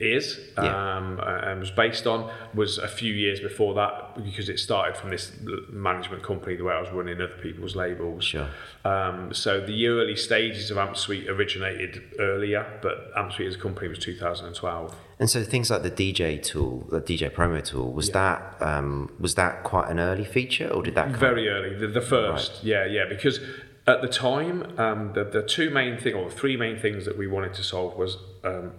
is 0.00 0.38
Yeah. 0.56 0.96
um, 0.96 1.18
and 1.20 1.58
was 1.60 1.70
based 1.72 2.06
on 2.06 2.30
was 2.54 2.78
a 2.78 2.86
few 2.86 3.12
years 3.12 3.40
before 3.40 3.74
that 3.74 4.22
because 4.22 4.48
it 4.48 4.58
started 4.58 4.96
from 4.96 5.10
this 5.10 5.32
management 5.70 6.22
company 6.22 6.54
the 6.56 6.64
way 6.64 6.74
I 6.74 6.80
was 6.80 6.90
running 6.90 7.16
other 7.20 7.34
people's 7.42 7.74
labels. 7.74 8.24
Sure. 8.24 8.48
Um, 8.84 9.34
so 9.34 9.60
the 9.60 9.88
early 9.88 10.14
stages 10.14 10.70
of 10.70 10.76
AmpSuite 10.76 11.28
originated 11.28 12.02
earlier, 12.20 12.78
but 12.80 13.12
AmpSuite 13.16 13.48
as 13.48 13.54
a 13.56 13.58
company 13.58 13.88
was 13.88 13.98
2012. 13.98 14.94
And 15.18 15.28
so 15.28 15.42
things 15.42 15.68
like 15.68 15.82
the 15.82 15.90
DJ 15.90 16.40
tool, 16.40 16.86
the 16.90 17.00
DJ 17.00 17.28
promo 17.30 17.64
tool, 17.64 17.92
was 17.92 18.10
that 18.10 18.56
um, 18.60 19.12
was 19.18 19.34
that 19.34 19.64
quite 19.64 19.90
an 19.90 19.98
early 19.98 20.24
feature, 20.24 20.68
or 20.68 20.82
did 20.82 20.94
that 20.94 21.10
come? 21.10 21.18
Very 21.18 21.48
early, 21.48 21.74
the, 21.74 21.88
the 21.88 22.00
first, 22.00 22.62
yeah, 22.62 22.84
yeah, 22.84 23.04
because 23.08 23.40
at 23.88 24.00
the 24.00 24.06
time, 24.08 24.78
um, 24.78 25.12
the, 25.14 25.24
the 25.24 25.42
two 25.42 25.70
main 25.70 25.98
thing 25.98 26.14
or 26.14 26.30
three 26.30 26.56
main 26.56 26.78
things 26.78 27.04
that 27.04 27.18
we 27.18 27.26
wanted 27.26 27.54
to 27.54 27.64
solve 27.64 27.96
was 27.96 28.18
um, 28.44 28.72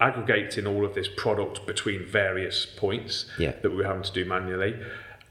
aggregating 0.00 0.66
all 0.66 0.84
of 0.84 0.94
this 0.94 1.08
product 1.16 1.66
between 1.66 2.04
various 2.06 2.66
points 2.66 3.26
Yeah. 3.38 3.52
that 3.62 3.70
we 3.70 3.76
were 3.78 3.84
having 3.84 4.02
to 4.02 4.12
do 4.12 4.24
manually 4.24 4.78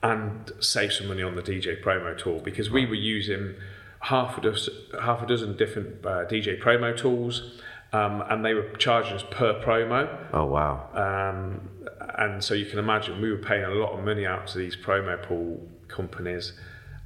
and 0.01 0.51
save 0.59 0.93
some 0.93 1.07
money 1.07 1.21
on 1.23 1.35
the 1.35 1.41
DJ 1.41 1.81
promo 1.81 2.17
tool 2.17 2.39
because 2.39 2.69
we 2.69 2.85
were 2.85 2.95
using 2.95 3.55
half 4.01 4.37
a 4.37 4.41
dozen, 4.41 4.73
half 5.01 5.21
a 5.21 5.25
dozen 5.27 5.55
different 5.57 6.05
uh, 6.05 6.25
DJ 6.25 6.59
promo 6.61 6.95
tools 6.95 7.59
um, 7.93 8.23
and 8.29 8.43
they 8.43 8.53
were 8.53 8.69
charging 8.77 9.13
us 9.13 9.23
per 9.31 9.53
promo. 9.61 10.09
Oh 10.33 10.45
wow! 10.45 10.89
Um, 10.93 11.69
and 12.17 12.43
so 12.43 12.53
you 12.53 12.65
can 12.65 12.77
imagine 12.79 13.21
we 13.21 13.31
were 13.31 13.37
paying 13.37 13.63
a 13.63 13.69
lot 13.69 13.93
of 13.97 14.03
money 14.03 14.25
out 14.25 14.47
to 14.47 14.57
these 14.57 14.75
promo 14.75 15.21
pool 15.21 15.65
companies, 15.87 16.53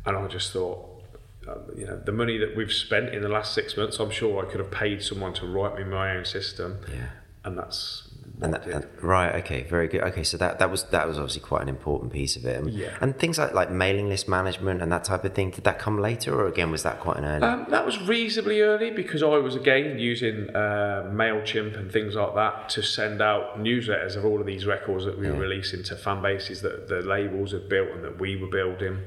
and 0.06 0.18
I 0.18 0.26
just 0.28 0.52
thought, 0.52 1.04
uh, 1.48 1.56
you 1.76 1.86
know, 1.86 1.98
the 2.04 2.12
money 2.12 2.38
that 2.38 2.56
we've 2.56 2.72
spent 2.74 3.14
in 3.14 3.22
the 3.22 3.30
last 3.30 3.54
six 3.54 3.78
months, 3.78 4.00
I'm 4.00 4.10
sure 4.10 4.44
I 4.44 4.50
could 4.50 4.60
have 4.62 4.72
paid 4.72 5.04
someone 5.04 5.34
to 5.36 5.46
write 5.46 5.78
me 5.78 5.84
my 5.84 6.16
own 6.16 6.26
system, 6.26 6.80
Yeah. 6.92 7.10
And 7.46 7.58
that's 7.58 8.08
And 8.42 8.54
that, 8.54 8.66
and- 8.68 8.86
right, 9.02 9.36
okay, 9.44 9.64
very 9.64 9.88
good. 9.88 10.02
Okay, 10.02 10.24
so 10.24 10.38
that, 10.38 10.60
that 10.60 10.70
was 10.72 10.84
that 10.96 11.08
was 11.08 11.18
obviously 11.18 11.42
quite 11.42 11.62
an 11.62 11.70
important 11.70 12.12
piece 12.14 12.36
of 12.38 12.46
it. 12.46 12.56
And, 12.58 12.70
Yeah. 12.70 12.90
and 13.02 13.18
things 13.18 13.38
like 13.38 13.54
like 13.54 13.70
mailing 13.72 14.08
list 14.10 14.28
management 14.30 14.82
and 14.82 14.92
that 14.92 15.04
type 15.04 15.24
of 15.26 15.34
thing. 15.34 15.50
Did 15.52 15.64
that 15.66 15.78
come 15.80 16.00
later, 16.00 16.34
or 16.34 16.48
again 16.48 16.72
was 16.72 16.84
that 16.84 17.00
quite 17.00 17.18
an 17.18 17.26
early? 17.26 17.44
Um, 17.44 17.66
that 17.70 17.86
was 17.86 18.02
reasonably 18.02 18.62
early 18.62 18.92
because 18.92 19.22
I 19.24 19.38
was 19.38 19.56
again 19.56 20.00
using 20.00 20.50
uh, 20.56 21.10
Mailchimp 21.12 21.78
and 21.78 21.92
things 21.92 22.16
like 22.16 22.36
that 22.36 22.70
to 22.70 22.82
send 22.82 23.22
out 23.22 23.60
newsletters 23.60 24.16
of 24.16 24.24
all 24.26 24.40
of 24.40 24.46
these 24.46 24.66
records 24.66 25.04
that 25.06 25.18
we 25.20 25.28
were 25.30 25.38
releasing 25.38 25.84
to 25.84 25.96
fan 25.96 26.22
bases 26.22 26.62
that 26.62 26.88
the 26.88 27.02
labels 27.02 27.52
had 27.52 27.68
built 27.70 27.90
and 27.92 28.04
that 28.04 28.20
we 28.20 28.36
were 28.38 28.48
building. 28.50 29.00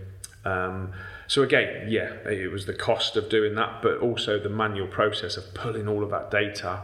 Um, 0.44 0.92
so 1.26 1.42
again, 1.42 1.86
yeah, 1.88 2.12
it 2.28 2.50
was 2.52 2.66
the 2.66 2.74
cost 2.74 3.16
of 3.16 3.28
doing 3.30 3.54
that, 3.54 3.80
but 3.80 3.98
also 3.98 4.38
the 4.38 4.48
manual 4.50 4.88
process 4.88 5.36
of 5.36 5.54
pulling 5.54 5.86
all 5.88 6.02
of 6.02 6.10
that 6.10 6.30
data 6.30 6.82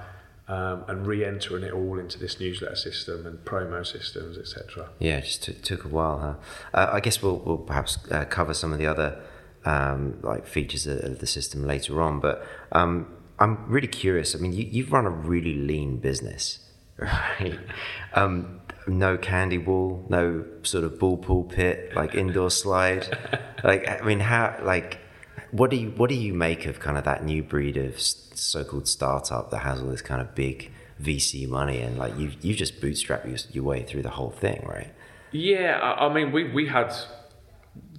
um, 0.49 0.85
and 0.89 1.07
re-entering 1.07 1.63
it 1.63 1.73
all 1.73 1.99
into 1.99 2.19
this 2.19 2.41
newsletter 2.41 2.77
system 2.77 3.27
and 3.27 3.39
promo 3.45 3.87
systems, 3.87 4.39
etc. 4.39 4.89
Yeah, 4.99 5.19
it 5.19 5.25
just 5.25 5.43
took, 5.43 5.63
took 5.63 5.85
a 5.85 5.89
while, 5.89 6.19
huh? 6.19 6.35
Uh, 6.73 6.91
I 6.95 7.01
guess 7.01 7.23
we'll, 7.23 7.39
we'll 7.39 7.59
perhaps 7.59 7.99
uh, 8.11 8.25
cover 8.25 8.55
some 8.55 8.73
of 8.73 8.79
the 8.79 8.87
other 8.87 9.21
um, 9.65 10.19
like 10.23 10.47
features 10.47 10.87
of, 10.87 10.99
of 11.05 11.19
the 11.19 11.27
system 11.27 11.67
later 11.67 12.01
on. 12.01 12.21
But 12.21 12.47
um, 12.73 13.15
I'm 13.39 13.67
really 13.69 13.89
curious. 13.89 14.35
I 14.35 14.39
mean, 14.39 14.53
you, 14.53 14.67
you've 14.71 14.93
run 14.93 15.05
a 15.05 15.11
really 15.11 15.55
lean 15.55 15.99
business, 15.99 16.61
right? 16.97 17.59
Um, 18.15 18.61
no 18.87 19.19
candy 19.19 19.59
wall, 19.59 20.07
no 20.09 20.47
sort 20.63 20.85
of 20.85 20.99
ball 20.99 21.19
pool 21.19 21.45
pit, 21.45 21.93
like 21.95 22.15
indoor 22.15 22.51
slide. 22.51 23.07
like, 23.65 23.87
I 23.87 24.01
mean, 24.05 24.21
how 24.21 24.59
like 24.63 24.99
what 25.51 25.71
do 25.71 25.77
you 25.77 25.91
what 25.91 26.09
do 26.09 26.15
you 26.15 26.35
make 26.35 26.67
of 26.67 26.81
kind 26.81 26.99
of 26.99 27.05
that 27.05 27.25
new 27.25 27.43
breed 27.43 27.77
of 27.77 28.01
so-called 28.01 28.87
startup 28.87 29.51
that 29.51 29.59
has 29.59 29.81
all 29.81 29.89
this 29.89 30.03
kind 30.03 30.21
of 30.21 30.35
big 30.35 30.71
VC 31.03 31.49
money 31.49 31.81
and 31.81 31.97
like 31.97 32.17
you 32.19 32.33
you 32.41 32.55
just 32.55 32.81
bootstrap 32.81 33.27
your, 33.27 33.39
your 33.53 33.65
way 33.65 33.83
through 33.83 34.03
the 34.03 34.11
whole 34.11 34.31
thing, 34.31 34.65
right? 34.67 34.93
Yeah, 35.31 35.79
I, 35.79 36.07
I 36.07 36.13
mean, 36.13 36.33
we, 36.33 36.45
we 36.51 36.67
had, 36.67 36.95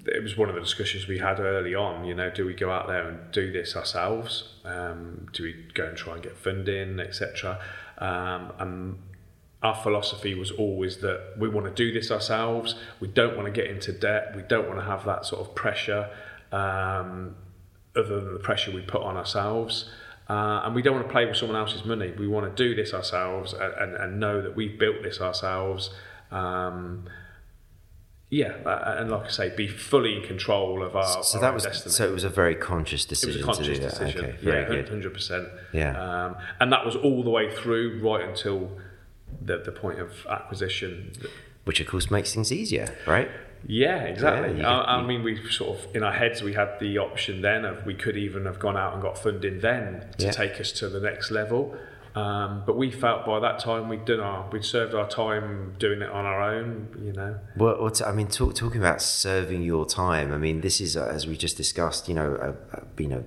it 0.06 0.24
was 0.24 0.38
one 0.38 0.50
of 0.50 0.56
the 0.56 0.62
discussions 0.62 1.08
we 1.08 1.20
had 1.20 1.40
early 1.40 1.76
on, 1.76 2.06
you 2.06 2.14
know, 2.14 2.30
do 2.30 2.46
we 2.46 2.54
go 2.54 2.72
out 2.72 2.88
there 2.88 3.08
and 3.08 3.32
do 3.32 3.52
this 3.52 3.76
ourselves? 3.76 4.56
Um, 4.66 5.28
do 5.34 5.44
we 5.44 5.68
go 5.74 5.86
and 5.86 5.98
try 5.98 6.16
and 6.16 6.24
get 6.24 6.38
funding, 6.38 7.00
etc.? 7.00 7.60
Um, 8.00 8.54
and 8.58 9.00
our 9.62 9.76
philosophy 9.76 10.34
was 10.34 10.52
always 10.52 10.98
that 10.98 11.34
we 11.38 11.50
want 11.50 11.68
to 11.68 11.74
do 11.74 11.92
this 11.94 12.12
ourselves. 12.12 12.76
We 13.00 13.10
don't 13.10 13.36
want 13.36 13.46
to 13.46 13.52
get 13.52 13.70
into 13.70 13.92
debt. 13.92 14.34
We 14.36 14.42
don't 14.42 14.68
want 14.68 14.80
to 14.80 14.86
have 14.86 15.06
that 15.06 15.26
sort 15.26 15.42
of 15.42 15.54
pressure, 15.54 16.10
um, 16.52 17.36
other 17.96 18.22
than 18.22 18.34
the 18.34 18.40
pressure 18.40 18.72
we 18.72 18.82
put 18.82 19.02
on 19.02 19.18
ourselves. 19.18 19.90
Uh, 20.30 20.62
and 20.64 20.76
we 20.76 20.82
don't 20.84 20.94
want 20.94 21.08
to 21.08 21.12
play 21.12 21.26
with 21.26 21.36
someone 21.38 21.58
else's 21.58 21.84
money. 21.86 22.14
We 22.18 22.28
want 22.28 22.56
to 22.56 22.64
do 22.64 22.76
this 22.76 22.94
ourselves 22.94 23.54
and, 23.54 23.74
and, 23.74 23.96
and 23.96 24.20
know 24.20 24.42
that 24.42 24.56
we've 24.56 24.78
built 24.78 25.02
this 25.02 25.20
ourselves. 25.20 25.90
Um, 26.30 27.06
yeah, 28.30 28.50
uh, 28.64 28.98
and 29.00 29.10
like 29.10 29.26
I 29.26 29.30
say, 29.30 29.56
be 29.56 29.68
fully 29.68 30.16
in 30.16 30.22
control 30.22 30.84
of 30.84 30.96
our, 30.96 31.24
So 31.24 31.40
our 31.40 31.42
that 31.42 31.54
was 31.56 31.64
destiny. 31.64 31.92
so 31.94 32.08
it 32.08 32.12
was 32.12 32.24
a 32.24 32.30
very 32.30 32.54
conscious 32.54 33.04
decision. 33.06 33.40
It 33.42 33.46
was 33.48 33.58
a 33.58 33.62
conscious 33.62 33.68
to 33.68 33.74
do 33.74 33.80
that. 33.80 33.90
decision. 33.90 34.26
Okay, 34.26 34.38
very 34.44 34.62
yeah, 34.62 34.68
good. 34.68 34.90
hundred 34.90 35.14
percent. 35.16 35.48
Yeah. 35.74 36.26
um, 36.26 36.36
and 36.60 36.72
that 36.72 36.86
was 36.86 36.96
all 36.96 37.24
the 37.24 37.32
way 37.32 37.52
through, 37.52 38.00
right 38.08 38.28
until 38.30 38.70
the 39.42 39.58
the 39.58 39.72
point 39.72 40.00
of 40.00 40.12
acquisition. 40.30 41.14
Which 41.64 41.80
of 41.80 41.88
course 41.88 42.12
makes 42.12 42.32
things 42.32 42.52
easier, 42.52 42.96
right? 43.08 43.32
Yeah, 43.68 44.04
exactly. 44.04 44.58
you 44.60 44.64
I, 44.64 44.98
I 44.98 45.04
mean, 45.06 45.22
we 45.24 45.44
sort 45.50 45.78
of 45.80 45.96
in 45.96 46.04
our 46.04 46.14
heads 46.14 46.42
we 46.42 46.54
had 46.54 46.80
the 46.80 46.98
option 46.98 47.42
then 47.42 47.66
of 47.66 47.86
we 47.86 47.94
could 47.94 48.18
even 48.18 48.46
have 48.46 48.60
gone 48.60 48.78
out 48.78 48.94
and 48.94 49.02
got 49.02 49.18
funding 49.18 49.60
then 49.60 50.06
to 50.18 50.26
Yeah. 50.26 50.32
take 50.32 50.60
us 50.60 50.72
to 50.74 50.88
the 50.90 51.00
next 51.00 51.30
level. 51.32 51.76
Um, 52.16 52.64
but 52.66 52.76
we 52.76 52.90
felt 52.90 53.26
by 53.26 53.40
that 53.40 53.60
time 53.60 53.88
we'd 53.88 54.06
done 54.06 54.20
our 54.20 54.50
we'd 54.52 54.66
served 54.66 54.96
our 54.96 55.08
time 55.08 55.76
doing 55.78 56.02
it 56.02 56.10
on 56.10 56.26
our 56.26 56.42
own. 56.42 56.88
You 57.04 57.14
know. 57.14 57.40
Well, 57.56 57.92
I 58.06 58.12
mean, 58.12 58.28
talk, 58.28 58.56
talking 58.56 58.82
about 58.82 59.02
serving 59.02 59.62
your 59.62 59.86
time. 59.86 60.32
I 60.34 60.38
mean, 60.38 60.62
this 60.62 60.82
is 60.82 60.98
uh, 60.98 61.06
as 61.06 61.28
we 61.28 61.38
just 61.38 61.56
discussed. 61.56 62.08
You 62.10 62.16
know, 62.16 62.36
a, 62.42 62.78
a, 62.78 62.84
you 62.98 63.08
know, 63.08 63.24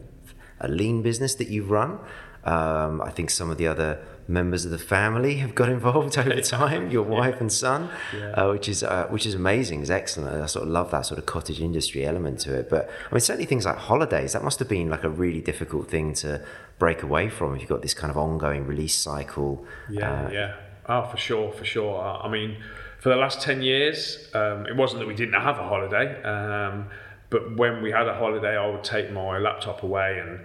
a 0.60 0.68
lean 0.68 1.02
business 1.02 1.36
that 1.36 1.48
you've 1.48 1.70
run. 1.70 2.00
Um, 2.44 3.00
I 3.00 3.10
think 3.10 3.30
some 3.30 3.50
of 3.50 3.58
the 3.58 3.66
other 3.66 3.98
members 4.28 4.64
of 4.64 4.70
the 4.70 4.78
family 4.78 5.36
have 5.36 5.54
got 5.54 5.68
involved 5.78 6.16
over 6.18 6.40
time. 6.40 6.90
Your 6.90 7.02
wife 7.02 7.40
and 7.40 7.52
son, 7.52 7.90
uh, 8.34 8.48
which 8.50 8.68
is 8.68 8.82
uh, 8.82 9.06
which 9.10 9.26
is 9.26 9.34
amazing. 9.34 9.80
It's 9.80 9.90
excellent. 9.90 10.42
I 10.42 10.46
sort 10.46 10.64
of 10.64 10.70
love 10.70 10.90
that 10.90 11.06
sort 11.06 11.18
of 11.18 11.26
cottage 11.26 11.60
industry 11.60 12.04
element 12.04 12.40
to 12.40 12.54
it. 12.58 12.68
But 12.68 12.88
I 13.10 13.14
mean, 13.14 13.20
certainly 13.20 13.46
things 13.46 13.64
like 13.64 13.76
holidays. 13.76 14.32
That 14.32 14.42
must 14.44 14.58
have 14.58 14.68
been 14.68 14.90
like 14.90 15.04
a 15.04 15.10
really 15.10 15.40
difficult 15.40 15.88
thing 15.88 16.14
to 16.14 16.44
break 16.78 17.02
away 17.02 17.28
from 17.28 17.54
if 17.54 17.60
you've 17.60 17.68
got 17.68 17.82
this 17.82 17.94
kind 17.94 18.10
of 18.10 18.16
ongoing 18.16 18.66
release 18.66 18.94
cycle. 18.94 19.64
Yeah, 19.88 20.26
Uh, 20.26 20.30
yeah. 20.30 20.54
Oh, 20.86 21.04
for 21.06 21.16
sure, 21.16 21.52
for 21.52 21.64
sure. 21.64 22.00
I 22.00 22.26
I 22.26 22.28
mean, 22.28 22.56
for 22.98 23.08
the 23.08 23.16
last 23.16 23.40
10 23.40 23.62
years, 23.62 24.28
um, 24.34 24.66
it 24.66 24.76
wasn't 24.76 25.00
that 25.00 25.06
we 25.06 25.14
didn't 25.14 25.40
have 25.40 25.58
a 25.58 25.62
holiday, 25.64 26.20
um, 26.22 26.86
but 27.30 27.56
when 27.56 27.82
we 27.82 27.90
had 27.90 28.06
a 28.08 28.14
holiday, 28.14 28.56
I 28.56 28.66
would 28.68 28.84
take 28.84 29.10
my 29.12 29.38
laptop 29.38 29.82
away 29.82 30.18
and 30.18 30.40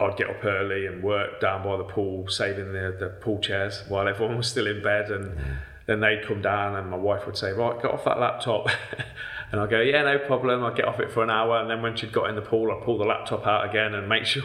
I'd 0.00 0.16
get 0.16 0.28
up 0.28 0.44
early 0.44 0.86
and 0.86 1.02
work 1.02 1.40
down 1.40 1.62
by 1.62 1.76
the 1.76 1.84
pool, 1.84 2.28
saving 2.28 2.72
the, 2.72 2.96
the 2.98 3.08
pool 3.20 3.38
chairs 3.38 3.82
while 3.88 4.08
everyone 4.08 4.36
was 4.36 4.48
still 4.48 4.66
in 4.66 4.82
bed. 4.82 5.10
And 5.10 5.38
then 5.86 6.00
they'd 6.00 6.24
come 6.26 6.42
down, 6.42 6.76
and 6.76 6.90
my 6.90 6.96
wife 6.96 7.26
would 7.26 7.36
say, 7.36 7.52
Right, 7.52 7.80
get 7.80 7.90
off 7.90 8.04
that 8.04 8.18
laptop. 8.18 8.68
and 9.52 9.60
I'd 9.60 9.70
go, 9.70 9.80
Yeah, 9.80 10.02
no 10.02 10.18
problem. 10.18 10.64
I'd 10.64 10.76
get 10.76 10.86
off 10.86 11.00
it 11.00 11.12
for 11.12 11.22
an 11.22 11.30
hour. 11.30 11.58
And 11.60 11.70
then 11.70 11.82
when 11.82 11.96
she'd 11.96 12.12
got 12.12 12.28
in 12.28 12.34
the 12.34 12.42
pool, 12.42 12.72
I'd 12.72 12.84
pull 12.84 12.98
the 12.98 13.04
laptop 13.04 13.46
out 13.46 13.68
again 13.68 13.94
and 13.94 14.08
make 14.08 14.24
sure. 14.26 14.42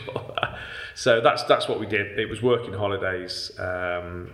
so 0.96 1.22
that's 1.22 1.44
that's 1.44 1.68
what 1.68 1.80
we 1.80 1.86
did. 1.86 2.20
It 2.20 2.30
was 2.30 2.42
working 2.42 2.74
holidays. 2.74 3.52
Um, 3.58 4.32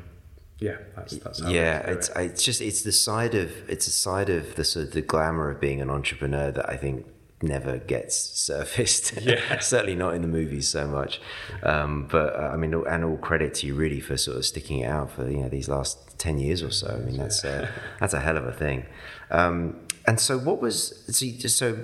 yeah, 0.59 0.77
that's 0.95 1.17
that's 1.17 1.41
how 1.41 1.49
yeah 1.49 1.79
it's 1.79 2.07
it. 2.09 2.17
it's 2.17 2.43
just 2.43 2.61
it's 2.61 2.81
the 2.83 2.93
side 2.93 3.35
of 3.35 3.51
it's 3.69 3.87
a 3.87 3.91
side 3.91 4.29
of 4.29 4.55
the 4.55 4.63
sort 4.63 4.87
of 4.87 4.93
the 4.93 5.01
glamour 5.01 5.49
of 5.49 5.59
being 5.59 5.81
an 5.81 5.89
entrepreneur 5.89 6.49
that 6.51 6.69
I 6.69 6.77
think 6.77 7.05
never 7.41 7.77
gets 7.77 8.15
surfaced. 8.39 9.21
Yeah. 9.21 9.59
Certainly 9.59 9.95
not 9.95 10.15
in 10.15 10.21
the 10.21 10.27
movies 10.27 10.67
so 10.67 10.87
much. 10.87 11.21
Um, 11.63 12.07
but 12.09 12.35
uh, 12.35 12.51
I 12.53 12.57
mean, 12.57 12.73
and 12.73 13.03
all 13.03 13.17
credit 13.17 13.53
to 13.55 13.67
you 13.67 13.75
really 13.75 13.99
for 13.99 14.17
sort 14.17 14.37
of 14.37 14.45
sticking 14.45 14.79
it 14.79 14.87
out 14.87 15.11
for 15.11 15.29
you 15.29 15.41
know 15.41 15.49
these 15.49 15.69
last 15.69 16.17
ten 16.17 16.37
years 16.37 16.63
or 16.63 16.71
so. 16.71 16.87
I 16.87 17.05
mean, 17.05 17.17
that's 17.17 17.43
uh, 17.43 17.69
that's 17.99 18.13
a 18.13 18.19
hell 18.19 18.37
of 18.37 18.45
a 18.45 18.53
thing. 18.53 18.85
Um, 19.31 19.79
and 20.07 20.19
so, 20.19 20.37
what 20.37 20.61
was 20.61 21.03
so? 21.07 21.25
So, 21.47 21.77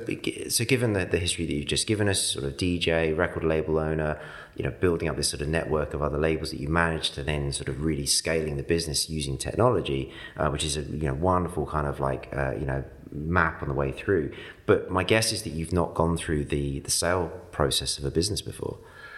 so 0.49 0.65
given 0.65 0.93
the, 0.93 1.05
the 1.05 1.17
history 1.17 1.45
that 1.47 1.53
you've 1.53 1.67
just 1.67 1.87
given 1.87 2.07
us, 2.07 2.21
sort 2.21 2.45
of 2.45 2.55
DJ, 2.55 3.17
record 3.17 3.43
label 3.43 3.79
owner, 3.79 4.19
you 4.55 4.63
know, 4.63 4.71
building 4.71 5.09
up 5.09 5.15
this 5.15 5.29
sort 5.29 5.41
of 5.41 5.47
network 5.47 5.93
of 5.95 6.03
other 6.03 6.19
labels 6.19 6.51
that 6.51 6.59
you 6.59 6.69
managed 6.69 7.15
to 7.15 7.23
then 7.23 7.51
sort 7.51 7.67
of 7.67 7.83
really 7.83 8.05
scaling 8.05 8.57
the 8.57 8.63
business 8.63 9.09
using 9.09 9.37
technology, 9.37 10.11
uh, 10.37 10.49
which 10.49 10.63
is 10.63 10.77
a 10.77 10.81
you 10.81 11.07
know 11.07 11.15
wonderful 11.15 11.65
kind 11.65 11.87
of 11.87 11.99
like 11.99 12.29
uh, 12.35 12.51
you 12.51 12.65
know 12.65 12.83
map 13.11 13.63
on 13.63 13.67
the 13.67 13.73
way 13.73 13.91
through. 13.91 14.31
But 14.67 14.91
my 14.91 15.03
guess 15.03 15.31
is 15.31 15.41
that 15.43 15.53
you've 15.53 15.73
not 15.73 15.95
gone 15.95 16.15
through 16.15 16.45
the 16.45 16.79
the 16.79 16.91
sale 16.91 17.31
process 17.51 17.97
of 17.97 18.05
a 18.05 18.11
business 18.11 18.41
before. 18.41 18.77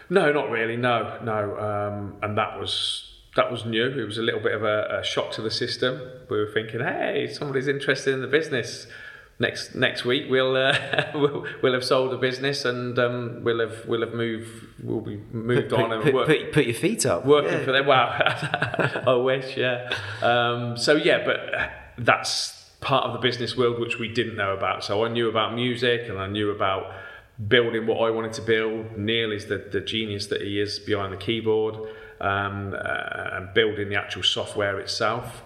No, 0.10 0.32
not 0.32 0.50
really. 0.50 0.78
No, 0.78 1.20
no, 1.24 1.58
um, 1.60 2.16
and 2.22 2.38
that 2.38 2.58
was 2.58 3.13
that 3.36 3.52
was 3.52 3.66
new. 3.66 3.88
It 3.88 4.06
was 4.06 4.18
a 4.18 4.22
little 4.22 4.40
bit 4.40 4.54
of 4.54 4.64
a, 4.64 5.00
a, 5.00 5.04
shock 5.04 5.32
to 5.34 5.42
the 5.42 5.50
system. 5.50 6.00
We 6.30 6.38
were 6.38 6.52
thinking, 6.52 6.82
hey, 6.82 7.28
somebody's 7.32 7.68
interested 7.68 8.14
in 8.14 8.22
the 8.22 8.28
business. 8.28 8.88
Next 9.40 9.74
next 9.74 10.06
week 10.06 10.30
we'll 10.30 10.56
uh, 10.56 10.78
we'll, 11.16 11.46
we'll 11.64 11.74
have 11.74 11.84
sold 11.84 12.12
the 12.12 12.18
business 12.18 12.66
and 12.66 12.98
um, 13.00 13.44
we'll 13.44 13.62
have 13.62 13.84
we'll 13.88 14.02
have 14.02 14.14
moved 14.14 14.68
we'll 14.84 15.02
be 15.02 15.18
moved 15.32 15.72
put, 15.72 15.80
on 15.80 15.92
and 15.92 16.04
put, 16.04 16.14
work, 16.14 16.28
put, 16.28 16.54
put, 16.54 16.66
your 16.66 16.76
feet 16.76 17.04
up 17.08 17.26
working 17.26 17.54
yeah. 17.54 17.66
for 17.66 17.72
them. 17.72 17.88
Wow, 17.88 18.10
I 19.08 19.16
wish, 19.16 19.58
yeah. 19.58 19.92
Um, 20.22 20.78
so 20.78 20.96
yeah, 20.96 21.26
but 21.26 21.40
that's 21.98 22.70
part 22.80 23.06
of 23.06 23.14
the 23.14 23.20
business 23.20 23.58
world 23.58 23.80
which 23.80 23.98
we 23.98 24.08
didn't 24.08 24.36
know 24.36 24.54
about. 24.54 24.84
So 24.84 25.04
I 25.04 25.10
knew 25.10 25.30
about 25.30 25.56
music 25.56 26.08
and 26.10 26.20
I 26.20 26.28
knew 26.28 26.52
about 26.52 26.94
building 27.48 27.88
what 27.88 27.98
I 28.08 28.12
wanted 28.12 28.34
to 28.34 28.44
build. 28.44 28.98
Neil 28.98 29.32
is 29.32 29.48
the, 29.48 29.58
the 29.58 29.82
genius 29.82 30.28
that 30.28 30.42
he 30.42 30.60
is 30.60 30.78
behind 30.78 31.12
the 31.12 31.18
keyboard 31.18 31.90
um, 32.24 32.74
uh, 32.74 33.38
and 33.38 33.54
building 33.54 33.90
the 33.90 33.96
actual 33.96 34.24
software 34.24 34.80
itself. 34.80 35.44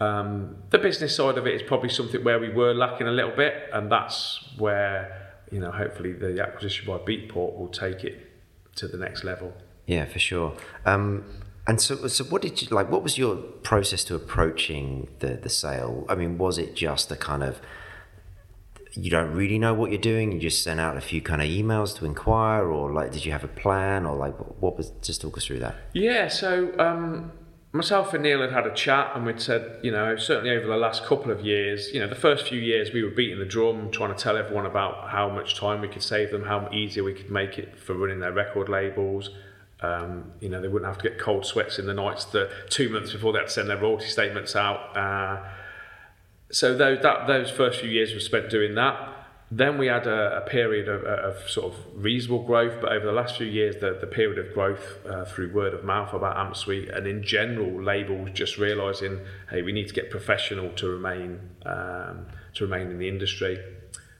Um, 0.00 0.56
the 0.70 0.78
business 0.78 1.14
side 1.14 1.38
of 1.38 1.46
it 1.46 1.54
is 1.54 1.62
probably 1.62 1.88
something 1.88 2.24
where 2.24 2.38
we 2.38 2.48
were 2.48 2.74
lacking 2.74 3.06
a 3.06 3.12
little 3.12 3.36
bit, 3.36 3.54
and 3.72 3.90
that's 3.90 4.44
where 4.58 5.36
you 5.50 5.60
know 5.60 5.70
hopefully 5.70 6.12
the 6.12 6.42
acquisition 6.42 6.86
by 6.86 6.98
Beatport 6.98 7.56
will 7.56 7.68
take 7.68 8.04
it 8.04 8.28
to 8.76 8.88
the 8.88 8.96
next 8.96 9.24
level. 9.24 9.52
Yeah, 9.86 10.04
for 10.06 10.18
sure. 10.18 10.56
Um, 10.84 11.24
and 11.66 11.80
so, 11.80 12.08
so 12.08 12.24
what 12.24 12.42
did 12.42 12.60
you 12.60 12.68
like? 12.68 12.90
What 12.90 13.02
was 13.02 13.16
your 13.16 13.36
process 13.36 14.02
to 14.04 14.14
approaching 14.16 15.08
the 15.20 15.34
the 15.34 15.50
sale? 15.50 16.06
I 16.08 16.16
mean, 16.16 16.38
was 16.38 16.58
it 16.58 16.74
just 16.74 17.12
a 17.12 17.16
kind 17.16 17.44
of 17.44 17.60
you 18.94 19.10
don't 19.10 19.32
really 19.32 19.58
know 19.58 19.74
what 19.74 19.90
you're 19.90 20.00
doing? 20.00 20.32
You 20.32 20.38
just 20.38 20.62
sent 20.62 20.80
out 20.80 20.96
a 20.96 21.00
few 21.00 21.20
kind 21.20 21.40
of 21.40 21.48
emails 21.48 21.96
to 21.98 22.04
inquire, 22.04 22.70
or 22.70 22.92
like, 22.92 23.12
did 23.12 23.24
you 23.24 23.32
have 23.32 23.44
a 23.44 23.48
plan, 23.48 24.06
or 24.06 24.16
like, 24.16 24.36
what 24.60 24.76
was? 24.76 24.90
Just 25.02 25.20
talk 25.20 25.36
us 25.36 25.46
through 25.46 25.60
that. 25.60 25.76
Yeah. 25.92 26.28
So 26.28 26.76
um, 26.78 27.32
myself 27.72 28.12
and 28.14 28.22
Neil 28.22 28.40
had 28.40 28.52
had 28.52 28.66
a 28.66 28.74
chat, 28.74 29.12
and 29.14 29.24
we'd 29.26 29.40
said, 29.40 29.78
you 29.82 29.90
know, 29.90 30.16
certainly 30.16 30.50
over 30.50 30.66
the 30.66 30.76
last 30.76 31.04
couple 31.04 31.30
of 31.30 31.44
years, 31.44 31.90
you 31.92 32.00
know, 32.00 32.08
the 32.08 32.14
first 32.14 32.48
few 32.48 32.58
years 32.58 32.92
we 32.92 33.02
were 33.02 33.10
beating 33.10 33.38
the 33.38 33.44
drum, 33.44 33.90
trying 33.90 34.14
to 34.14 34.20
tell 34.20 34.36
everyone 34.36 34.66
about 34.66 35.10
how 35.10 35.28
much 35.28 35.56
time 35.56 35.80
we 35.80 35.88
could 35.88 36.02
save 36.02 36.30
them, 36.30 36.44
how 36.44 36.68
easier 36.72 37.04
we 37.04 37.14
could 37.14 37.30
make 37.30 37.58
it 37.58 37.78
for 37.78 37.94
running 37.94 38.20
their 38.20 38.32
record 38.32 38.68
labels. 38.68 39.30
Um, 39.82 40.32
you 40.40 40.50
know, 40.50 40.60
they 40.60 40.68
wouldn't 40.68 40.88
have 40.90 41.00
to 41.00 41.08
get 41.08 41.18
cold 41.18 41.46
sweats 41.46 41.78
in 41.78 41.86
the 41.86 41.94
nights 41.94 42.26
the 42.26 42.50
two 42.68 42.90
months 42.90 43.12
before 43.12 43.32
they 43.32 43.38
had 43.38 43.46
to 43.48 43.52
send 43.52 43.70
their 43.70 43.78
royalty 43.78 44.08
statements 44.08 44.54
out. 44.54 44.94
Uh, 44.94 45.42
so 46.50 46.76
those, 46.76 47.00
that, 47.02 47.26
those 47.26 47.50
first 47.50 47.80
few 47.80 47.90
years 47.90 48.12
were 48.12 48.20
spent 48.20 48.50
doing 48.50 48.74
that. 48.74 49.16
Then 49.52 49.78
we 49.78 49.88
had 49.88 50.06
a, 50.06 50.44
a 50.44 50.48
period 50.48 50.88
of, 50.88 51.02
of, 51.02 51.50
sort 51.50 51.72
of 51.72 51.80
reasonable 51.94 52.44
growth, 52.44 52.80
but 52.80 52.92
over 52.92 53.04
the 53.04 53.12
last 53.12 53.36
few 53.36 53.46
years, 53.46 53.76
the, 53.80 53.98
the 54.00 54.06
period 54.06 54.38
of 54.38 54.54
growth 54.54 54.98
uh, 55.04 55.24
through 55.24 55.52
word 55.52 55.74
of 55.74 55.82
mouth 55.82 56.12
about 56.12 56.36
Amp 56.36 56.56
Suite 56.56 56.88
and 56.88 57.04
in 57.06 57.24
general 57.24 57.82
labels 57.82 58.30
just 58.32 58.58
realising, 58.58 59.20
hey, 59.50 59.62
we 59.62 59.72
need 59.72 59.88
to 59.88 59.94
get 59.94 60.08
professional 60.08 60.70
to 60.74 60.88
remain 60.88 61.40
um, 61.66 62.26
to 62.54 62.64
remain 62.64 62.90
in 62.90 62.98
the 62.98 63.08
industry, 63.08 63.58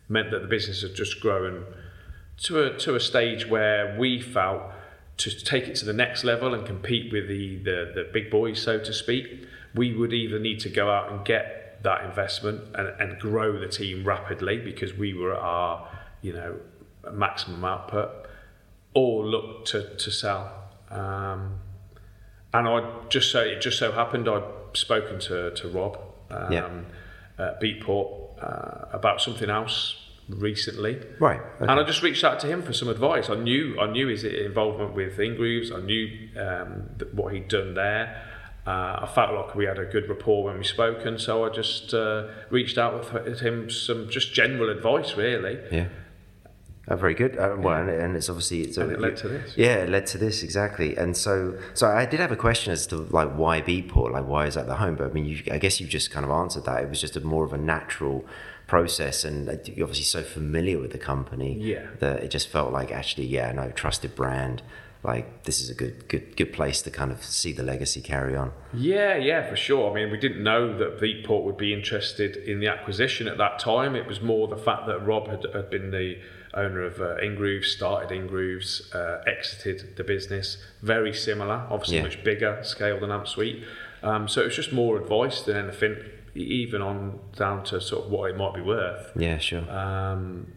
meant 0.09 0.33
that 0.33 0.43
the 0.43 0.49
business 0.49 0.83
had 0.83 0.95
just 0.95 1.21
grown 1.21 1.65
to 2.39 2.65
a 2.65 2.77
to 2.79 2.97
a 2.97 3.01
stage 3.01 3.47
where 3.47 3.97
we 3.99 4.21
felt 4.21 4.63
to 5.21 5.45
take 5.45 5.69
it 5.69 5.75
to 5.77 5.85
the 5.85 5.93
next 5.93 6.25
level 6.25 6.55
and 6.55 6.67
compete 6.67 7.13
with 7.13 7.29
the, 7.29 7.59
the, 7.59 7.93
the 7.95 8.11
big 8.11 8.31
boys, 8.31 8.61
so 8.61 8.79
to 8.79 8.93
speak, 8.93 9.47
we 9.75 9.95
would 9.95 10.15
either 10.15 10.39
need 10.39 10.59
to 10.59 10.71
go 10.71 10.91
out 10.91 11.13
and 11.13 11.27
get 11.27 11.60
that 11.83 12.05
investment 12.05 12.61
and, 12.75 12.89
and 13.01 13.19
grow 13.19 13.59
the 13.59 13.69
team 13.69 14.05
rapidly 14.05 14.59
because 14.59 14.95
we 14.95 15.15
were 15.15 15.35
at 15.35 15.41
our, 15.41 15.89
you 16.23 16.33
know, 16.33 16.57
maximum 17.13 17.65
output, 17.65 18.11
or 18.95 19.25
look 19.25 19.65
to, 19.67 19.97
to 19.97 20.11
sell. 20.11 20.53
Um, 20.91 21.61
and 22.53 22.69
I 22.69 22.91
just 23.09 23.31
so 23.31 23.41
it 23.41 23.61
just 23.61 23.79
so 23.79 23.93
happened 23.93 24.29
I'd 24.29 24.43
spoken 24.73 25.19
to, 25.21 25.53
to 25.55 25.69
Rob 25.69 25.99
um, 26.31 26.53
Yeah. 26.53 26.69
at 27.39 27.61
Beatport 27.61 28.43
uh, 28.43 28.87
about 28.93 29.21
something 29.21 29.49
else 29.49 29.97
recently. 30.29 31.01
Right. 31.19 31.41
And 31.61 31.71
I 31.71 31.83
just 31.85 32.03
reached 32.03 32.25
out 32.25 32.41
to 32.41 32.47
him 32.47 32.63
for 32.63 32.73
some 32.73 32.89
advice. 32.89 33.31
I 33.31 33.35
knew 33.37 33.79
I 33.81 33.91
knew 33.91 34.09
his 34.09 34.25
involvement 34.25 34.95
with 34.95 35.17
Ingrooves. 35.19 35.73
I 35.73 35.81
knew 35.81 36.29
um, 36.41 36.91
what 37.13 37.33
he'd 37.33 37.49
done 37.49 37.75
there. 37.75 38.23
Uh, 38.71 39.01
I 39.07 39.07
felt 39.15 39.31
like 39.35 39.55
we 39.55 39.65
had 39.65 39.79
a 39.79 39.85
good 39.95 40.09
rapport 40.09 40.45
when 40.45 40.57
we 40.59 40.65
spoke, 40.65 41.05
and 41.05 41.21
so 41.21 41.45
I 41.47 41.49
just 41.63 41.93
uh, 41.93 42.29
reached 42.51 42.79
out 42.79 42.93
with 43.13 43.41
him 43.41 43.69
some 43.71 44.09
just 44.09 44.33
general 44.33 44.69
advice, 44.77 45.17
really. 45.17 45.59
Yeah. 45.73 45.89
Oh, 46.89 46.97
very 46.97 47.15
good. 47.15 47.33
Uh, 47.39 47.57
well, 47.59 47.81
and, 47.81 47.91
and 47.91 48.17
it's 48.17 48.29
obviously 48.29 48.63
it's 48.63 48.77
And 48.77 48.91
it 48.93 49.01
led 49.01 49.17
to 49.19 49.29
this. 49.29 49.57
Yeah, 49.57 49.77
it 49.85 49.89
led 49.89 50.07
to 50.09 50.19
this 50.19 50.43
exactly. 50.43 50.97
And 50.97 51.17
so, 51.17 51.57
so 51.75 51.87
I 51.89 52.05
did 52.07 52.21
have 52.21 52.33
a 52.33 52.37
question 52.49 52.73
as 52.73 52.87
to 52.89 52.97
like 52.97 53.31
why 53.43 53.61
Beatport, 53.61 54.11
like 54.13 54.27
why 54.27 54.47
is 54.47 54.55
that 54.55 54.67
the 54.67 54.77
home? 54.77 54.95
But 54.97 55.11
I 55.11 55.13
mean, 55.13 55.25
you, 55.25 55.37
I 55.53 55.59
guess 55.59 55.81
you've 55.81 55.91
just 55.91 56.11
kind 56.11 56.25
of 56.25 56.31
answered 56.33 56.65
that. 56.65 56.83
It 56.83 56.89
was 56.89 57.01
just 57.01 57.17
a 57.17 57.21
more 57.21 57.45
of 57.45 57.53
a 57.53 57.59
natural 57.59 58.25
process, 58.67 59.25
and 59.25 59.49
uh, 59.49 59.53
you're 59.65 59.87
obviously 59.87 60.05
so 60.05 60.23
familiar 60.23 60.79
with 60.81 60.93
the 60.93 60.99
company 61.13 61.57
Yeah. 61.61 61.87
that 62.01 62.23
it 62.25 62.31
just 62.31 62.49
felt 62.49 62.73
like 62.73 62.91
actually, 62.93 63.27
yeah, 63.27 63.53
no, 63.53 63.71
trusted 63.71 64.15
brand. 64.15 64.63
Like 65.03 65.45
this 65.45 65.63
is 65.63 65.71
a 65.71 65.75
good, 65.75 66.09
good, 66.09 66.37
good 66.37 66.53
place 66.53 66.83
to 66.83 66.91
kind 66.91 67.11
of 67.11 67.25
see 67.25 67.53
the 67.53 67.63
legacy 67.63 68.03
carry 68.03 68.37
on. 68.37 68.53
Yeah, 68.75 69.17
yeah, 69.17 69.49
for 69.49 69.57
sure. 69.57 69.91
I 69.91 69.95
mean, 69.95 70.11
we 70.11 70.19
didn't 70.19 70.43
know 70.43 70.77
that 70.77 71.01
Beatport 71.01 71.43
would 71.45 71.57
be 71.57 71.73
interested 71.73 72.37
in 72.37 72.61
the 72.61 72.67
acquisition 72.69 73.27
at 73.27 73.39
that 73.39 73.59
time. 73.59 73.97
It 73.97 74.07
was 74.07 74.21
more 74.21 74.47
the 74.47 74.59
fact 74.59 74.87
that 74.89 74.99
Rob 75.07 75.29
had, 75.29 75.47
had 75.55 75.71
been 75.71 75.91
the 75.91 76.19
owner 76.53 76.83
of 76.83 77.01
uh, 77.01 77.17
Ingrooves, 77.23 77.65
started 77.67 78.11
Ingrooves, 78.11 78.95
uh, 78.95 79.23
exited 79.27 79.97
the 79.97 80.05
business. 80.05 80.59
Very 80.83 81.15
similar, 81.15 81.67
obviously 81.71 81.97
Yeah. 81.97 82.03
much 82.03 82.23
bigger 82.23 82.59
scale 82.63 83.01
than 83.01 83.11
Amp 83.11 83.27
Suite. 83.27 83.65
Um, 84.03 84.29
so 84.29 84.43
it 84.43 84.47
was 84.47 84.57
just 84.57 84.73
more 84.73 85.01
advice 85.01 85.41
than 85.43 85.57
anything, 85.57 85.97
even 86.35 86.83
on 86.83 87.21
down 87.37 87.65
to 87.65 87.81
sort 87.81 88.05
of 88.05 88.11
what 88.11 88.31
it 88.31 88.37
might 88.37 88.55
be 88.55 88.61
worth. 88.61 89.13
Yeah, 89.17 89.39
sure. 89.39 89.71
Um, 89.71 90.53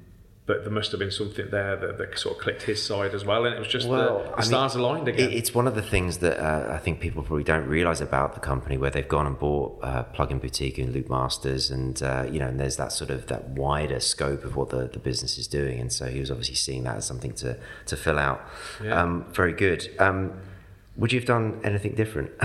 but 0.46 0.64
there 0.64 0.74
must 0.74 0.92
have 0.92 1.00
been 1.00 1.12
something 1.12 1.50
there 1.52 1.78
that, 1.78 1.98
that 1.98 2.20
sort 2.20 2.36
of 2.36 2.42
clicked 2.42 2.64
his 2.64 2.84
side 2.84 3.14
as 3.14 3.24
well, 3.24 3.46
and 3.46 3.56
it 3.56 3.60
was 3.60 3.68
just 3.68 3.88
Well, 3.88 4.20
the, 4.20 4.30
the 4.32 4.36
mean, 4.38 4.44
stars 4.44 4.76
aligned 4.76 5.08
again. 5.08 5.32
It's 5.32 5.54
one 5.54 5.68
of 5.68 5.76
the 5.76 5.82
things 5.82 6.18
that 6.18 6.38
uh, 6.38 6.74
I 6.74 6.80
think 6.80 7.00
people 7.00 7.24
probably 7.24 7.46
don't 7.46 7.66
realize 7.66 8.02
about 8.02 8.34
the 8.34 8.42
company, 8.42 8.78
where 8.78 8.92
they've 8.92 9.08
gone 9.08 9.26
and 9.26 9.40
bought 9.40 9.80
uh, 9.82 10.04
Plug-in 10.04 10.40
Boutique 10.40 10.78
and 10.78 10.94
Loopmasters, 10.94 11.72
and 11.72 12.04
uh, 12.04 12.26
you 12.30 12.40
know, 12.40 12.48
and 12.48 12.60
there's 12.60 12.76
that 12.76 12.92
sort 12.92 13.10
of 13.10 13.28
that 13.28 13.50
wider 13.50 14.00
scope 14.00 14.44
of 14.44 14.56
what 14.56 14.70
the, 14.70 14.88
the 14.88 15.00
business 15.00 15.38
is 15.38 15.48
doing, 15.48 15.80
and 15.80 15.94
so 15.94 16.08
he 16.08 16.20
was 16.20 16.30
obviously 16.30 16.56
seeing 16.56 16.84
that 16.84 16.98
as 16.98 17.06
something 17.06 17.34
to 17.36 17.58
to 17.86 17.96
fill 17.96 18.20
out. 18.20 18.42
Yeah. 18.84 19.02
Um, 19.02 19.26
very 19.32 19.54
good. 19.54 19.90
Um, 20.00 20.34
would 20.98 21.14
you 21.14 21.20
have 21.20 21.28
done 21.28 21.62
anything 21.64 21.96
different? 21.96 22.32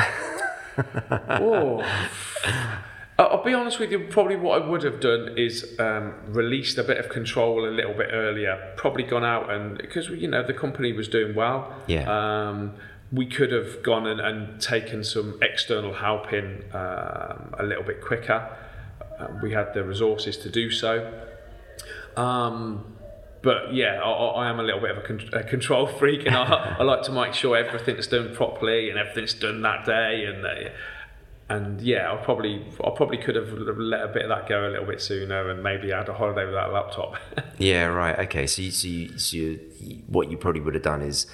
Oh. 1.29 1.83
I'll 3.19 3.29
I'll 3.29 3.45
be 3.45 3.55
honest 3.55 3.79
with 3.79 3.91
you. 3.91 4.01
Probably 4.01 4.37
what 4.37 4.63
I 4.63 4.67
would 4.67 4.83
have 4.83 5.01
done 5.01 5.37
is 5.37 5.79
um, 5.79 6.15
released 6.29 6.79
a 6.79 6.85
bit 6.85 6.99
of 6.99 7.09
control 7.09 7.69
a 7.69 7.71
little 7.71 7.95
bit 7.95 8.11
earlier. 8.13 8.73
Probably 8.77 9.03
gone 9.03 9.25
out 9.25 9.51
and 9.51 9.77
because 9.79 10.09
you 10.09 10.29
know 10.29 10.43
the 10.43 10.55
company 10.55 10.93
was 10.93 11.09
doing 11.09 11.35
well. 11.35 11.75
Yeah. 11.87 12.07
Um, 12.09 12.75
we 13.11 13.25
could 13.25 13.51
have 13.53 13.83
gone 13.83 14.07
and, 14.07 14.21
and 14.21 14.61
taken 14.61 15.03
some 15.03 15.39
external 15.41 15.95
help 15.95 16.31
in 16.33 16.63
um, 16.75 17.55
a 17.59 17.63
little 17.63 17.83
bit 17.83 18.03
quicker. 18.03 18.55
Uh, 19.19 19.29
we 19.43 19.53
had 19.53 19.73
the 19.73 19.83
resources 19.83 20.37
to 20.37 20.51
do 20.51 20.71
so. 20.71 21.11
Um, 22.19 22.97
but 23.41 23.73
yeah, 23.73 24.01
I, 24.03 24.11
I 24.11 24.45
I 24.45 24.51
am 24.51 24.61
a 24.61 24.63
little 24.63 24.81
bit 24.81 24.91
of 24.91 24.99
a, 24.99 25.07
con- 25.07 25.31
a 25.33 25.43
control 25.43 25.87
freak, 25.87 26.27
and 26.27 26.37
I, 26.37 26.77
I 26.79 26.83
like 26.83 27.03
to 27.05 27.13
make 27.13 27.33
sure 27.33 27.57
everything's 27.57 28.09
done 28.09 28.35
properly 28.35 28.91
and 28.91 28.99
everything's 28.99 29.35
done 29.35 29.63
that 29.63 29.87
day. 29.87 30.25
And 30.27 30.45
uh, 30.45 30.71
and 31.49 31.81
yeah, 31.81 32.13
I 32.13 32.17
probably 32.17 32.65
I 32.85 32.91
probably 32.95 33.19
could 33.19 33.35
have 33.37 33.49
let 33.53 34.03
a 34.05 34.09
bit 34.09 34.23
of 34.23 34.29
that 34.29 34.49
go 34.49 34.67
a 34.67 34.71
little 34.71 34.87
bit 34.87 35.01
sooner, 35.01 35.49
and 35.51 35.63
maybe 35.63 35.91
had 35.91 36.09
a 36.09 36.15
holiday 36.15 36.45
with 36.45 36.55
that 36.55 36.73
laptop. 36.73 37.15
yeah, 37.59 37.85
right. 37.85 38.19
Okay, 38.21 38.47
so 38.47 38.63
you, 38.63 38.71
so, 38.71 38.89
you, 38.89 39.19
so 39.19 39.37
you, 39.37 40.03
what 40.09 40.31
you 40.31 40.37
probably 40.37 40.61
would 40.61 40.75
have 40.75 40.83
done 40.83 41.03
is 41.03 41.27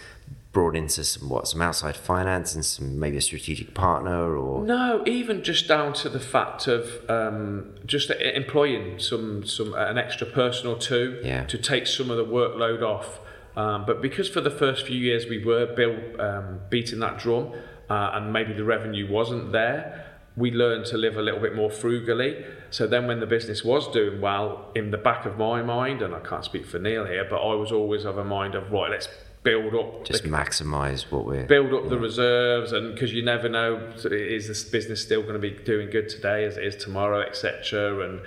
brought 0.52 0.76
into 0.76 1.02
some 1.02 1.28
what 1.28 1.48
some 1.48 1.60
outside 1.60 1.96
finance 1.96 2.54
and 2.54 2.64
some 2.64 2.96
maybe 3.00 3.16
a 3.16 3.20
strategic 3.20 3.74
partner 3.74 4.36
or 4.36 4.64
no 4.64 5.02
even 5.04 5.42
just 5.42 5.66
down 5.66 5.92
to 5.92 6.08
the 6.08 6.20
fact 6.20 6.68
of 6.68 6.88
um, 7.10 7.74
just 7.84 8.08
employing 8.10 8.96
some 9.00 9.44
some 9.44 9.74
an 9.74 9.98
extra 9.98 10.24
person 10.24 10.68
or 10.68 10.78
two 10.78 11.20
Yeah. 11.24 11.42
to 11.46 11.58
take 11.58 11.88
some 11.88 12.08
of 12.08 12.16
the 12.16 12.24
workload 12.24 12.82
off 12.82 13.18
um, 13.56 13.84
but 13.84 14.00
because 14.00 14.28
for 14.28 14.40
the 14.40 14.50
first 14.50 14.86
few 14.86 14.96
years 14.96 15.26
we 15.26 15.44
were 15.44 15.66
built 15.66 16.20
um, 16.20 16.60
beating 16.70 17.00
that 17.00 17.18
drum 17.18 17.52
uh, 17.90 18.10
and 18.14 18.32
maybe 18.32 18.52
the 18.52 18.64
revenue 18.64 19.10
wasn't 19.10 19.52
there 19.52 20.04
we 20.36 20.50
learned 20.50 20.86
to 20.86 20.98
live 20.98 21.16
a 21.16 21.22
little 21.22 21.40
bit 21.40 21.54
more 21.54 21.70
frugally. 21.70 22.44
So 22.70 22.86
then 22.86 23.06
when 23.06 23.20
the 23.20 23.26
business 23.26 23.64
was 23.64 23.90
doing 23.92 24.20
well 24.20 24.70
in 24.74 24.90
the 24.90 24.98
back 24.98 25.26
of 25.26 25.38
my 25.38 25.62
mind 25.62 26.02
and 26.02 26.14
I 26.14 26.20
can't 26.20 26.44
speak 26.44 26.66
for 26.66 26.78
Neil 26.78 27.04
here 27.04 27.26
but 27.28 27.36
I 27.36 27.54
was 27.54 27.70
always 27.70 28.04
of 28.04 28.18
a 28.18 28.24
mind 28.24 28.54
of 28.54 28.72
right 28.72 28.90
let's 28.90 29.08
build 29.44 29.74
up 29.74 30.04
just 30.04 30.24
maximize 30.24 31.02
what 31.12 31.26
we're 31.26 31.44
build 31.44 31.74
up 31.74 31.90
the 31.90 31.98
reserves 31.98 32.72
and 32.72 32.94
because 32.94 33.12
you 33.12 33.22
never 33.22 33.46
know 33.46 33.92
is 34.06 34.48
this 34.48 34.64
business 34.64 35.02
still 35.02 35.20
going 35.20 35.34
to 35.34 35.38
be 35.38 35.50
doing 35.50 35.90
good 35.90 36.08
today 36.08 36.46
as 36.46 36.56
it 36.56 36.64
is 36.64 36.74
tomorrow 36.76 37.20
etc 37.20 38.08
and 38.08 38.20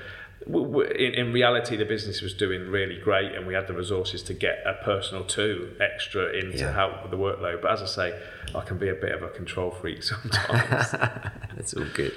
in, 0.48 1.14
in 1.14 1.34
reality 1.34 1.76
the 1.76 1.86
business 1.86 2.22
was 2.22 2.34
doing 2.34 2.70
really 2.70 2.98
great 3.00 3.34
and 3.34 3.46
we 3.46 3.54
had 3.54 3.68
the 3.68 3.74
resources 3.74 4.24
to 4.24 4.34
get 4.34 4.64
a 4.66 4.74
person 4.84 5.18
or 5.18 5.26
two 5.26 5.76
extra 5.80 6.32
in 6.34 6.52
to 6.54 6.72
help 6.72 7.02
with 7.02 7.12
the 7.12 7.18
workload 7.18 7.62
but 7.62 7.72
as 7.72 7.82
I 7.82 7.86
say 7.86 8.20
I 8.56 8.62
can 8.62 8.78
be 8.78 8.90
a 8.90 8.96
bit 8.96 9.12
of 9.12 9.24
a 9.24 9.30
control 9.30 9.72
freak 9.72 10.04
sometimes 10.12 10.96
That's 11.58 11.74
all 11.74 11.86
good. 11.96 12.14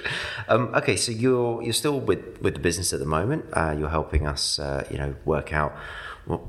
Um, 0.48 0.72
okay, 0.74 0.96
so 0.96 1.10
you're 1.10 1.62
you're 1.62 1.72
still 1.72 1.98
with, 1.98 2.40
with 2.42 2.54
the 2.54 2.60
business 2.60 2.92
at 2.92 3.00
the 3.00 3.06
moment. 3.06 3.46
Uh, 3.54 3.74
you're 3.76 3.88
helping 3.88 4.26
us, 4.26 4.58
uh, 4.58 4.86
you 4.90 4.98
know, 4.98 5.16
work 5.24 5.52
out 5.52 5.74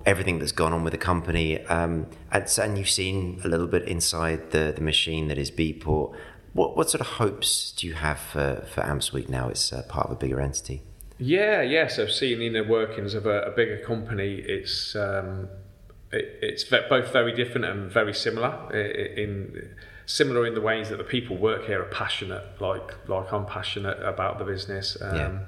everything 0.05 0.39
that's 0.39 0.51
gone 0.51 0.73
on 0.73 0.83
with 0.83 0.91
the 0.91 0.97
company, 0.99 1.65
um, 1.67 2.05
and, 2.31 2.45
and 2.61 2.77
you've 2.77 2.89
seen 2.89 3.39
a 3.43 3.47
little 3.47 3.65
bit 3.65 3.83
inside 3.87 4.51
the, 4.51 4.73
the 4.75 4.81
machine 4.81 5.29
that 5.29 5.37
is 5.37 5.49
Beatport. 5.49 6.13
What 6.51 6.75
what 6.75 6.89
sort 6.89 6.99
of 6.99 7.07
hopes 7.07 7.71
do 7.71 7.87
you 7.87 7.93
have 7.93 8.19
for 8.19 8.65
for 8.69 8.81
AmpSuite 8.81 9.29
now? 9.29 9.47
It's 9.47 9.71
uh, 9.71 9.83
part 9.83 10.07
of 10.07 10.11
a 10.11 10.15
bigger 10.15 10.41
entity. 10.41 10.83
Yeah, 11.21 11.61
yeah. 11.61 11.87
So 11.87 12.07
seeing 12.07 12.39
the 12.39 12.47
inner 12.47 12.67
workings 12.67 13.13
of 13.13 13.27
a, 13.27 13.43
a 13.43 13.51
bigger 13.51 13.77
company, 13.77 14.35
it's 14.35 14.95
um, 14.95 15.49
it, 16.11 16.39
it's 16.41 16.63
both 16.63 17.13
very 17.13 17.31
different 17.31 17.65
and 17.65 17.91
very 17.91 18.13
similar. 18.13 18.73
In 18.73 19.69
similar 20.07 20.45
in 20.47 20.55
the 20.55 20.61
ways 20.61 20.89
that 20.89 20.97
the 20.97 21.03
people 21.03 21.37
work 21.37 21.67
here 21.67 21.79
are 21.81 21.85
passionate, 21.85 22.43
like 22.59 23.07
like 23.07 23.31
I'm 23.31 23.45
passionate 23.45 24.01
about 24.01 24.39
the 24.39 24.45
business. 24.45 24.97
Um, 24.99 25.15
Yeah. 25.15 25.39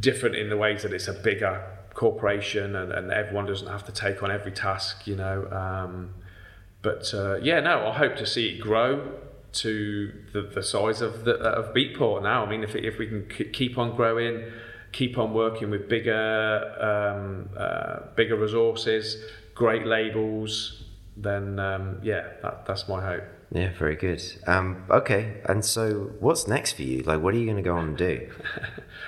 Different 0.00 0.36
in 0.36 0.48
the 0.48 0.56
ways 0.56 0.82
that 0.82 0.92
it's 0.92 1.08
a 1.08 1.12
bigger 1.12 1.60
corporation 1.94 2.76
and, 2.76 2.92
and 2.92 3.10
everyone 3.10 3.46
doesn't 3.46 3.66
have 3.66 3.84
to 3.86 3.92
take 3.92 4.22
on 4.22 4.30
every 4.30 4.52
task, 4.52 5.08
you 5.08 5.16
know. 5.16 5.48
Um, 5.50 6.14
but 6.82 7.12
uh, 7.12 7.36
yeah, 7.42 7.58
no, 7.58 7.88
I 7.88 7.92
hope 7.92 8.14
to 8.16 8.26
see 8.26 8.50
it 8.50 8.60
grow 8.60 9.12
to 9.50 10.12
the, 10.32 10.42
the 10.42 10.62
size 10.62 11.00
of 11.00 11.24
the 11.24 11.34
of 11.34 11.74
Beatport 11.74 12.22
now. 12.22 12.44
I 12.44 12.48
mean, 12.48 12.62
if 12.62 12.76
if 12.76 12.98
we 12.98 13.06
can 13.06 13.28
keep 13.52 13.76
on 13.76 13.96
growing, 13.96 14.44
keep 14.92 15.18
on 15.18 15.32
working 15.34 15.70
with 15.70 15.88
bigger 15.88 16.74
um, 16.80 17.48
uh, 17.56 18.00
bigger 18.16 18.36
resources, 18.36 19.16
great 19.54 19.86
labels, 19.86 20.84
then 21.16 21.58
um, 21.58 21.98
yeah, 22.02 22.26
that, 22.42 22.66
that's 22.66 22.88
my 22.88 23.04
hope. 23.04 23.24
Yeah, 23.50 23.72
very 23.78 23.96
good. 23.96 24.22
Um, 24.46 24.84
okay, 24.90 25.40
and 25.46 25.64
so 25.64 26.10
what's 26.20 26.46
next 26.46 26.72
for 26.72 26.82
you? 26.82 27.02
Like, 27.02 27.22
what 27.22 27.32
are 27.34 27.38
you 27.38 27.46
going 27.46 27.56
to 27.56 27.62
go 27.62 27.76
on 27.76 27.88
and 27.88 27.96
do? 27.96 28.30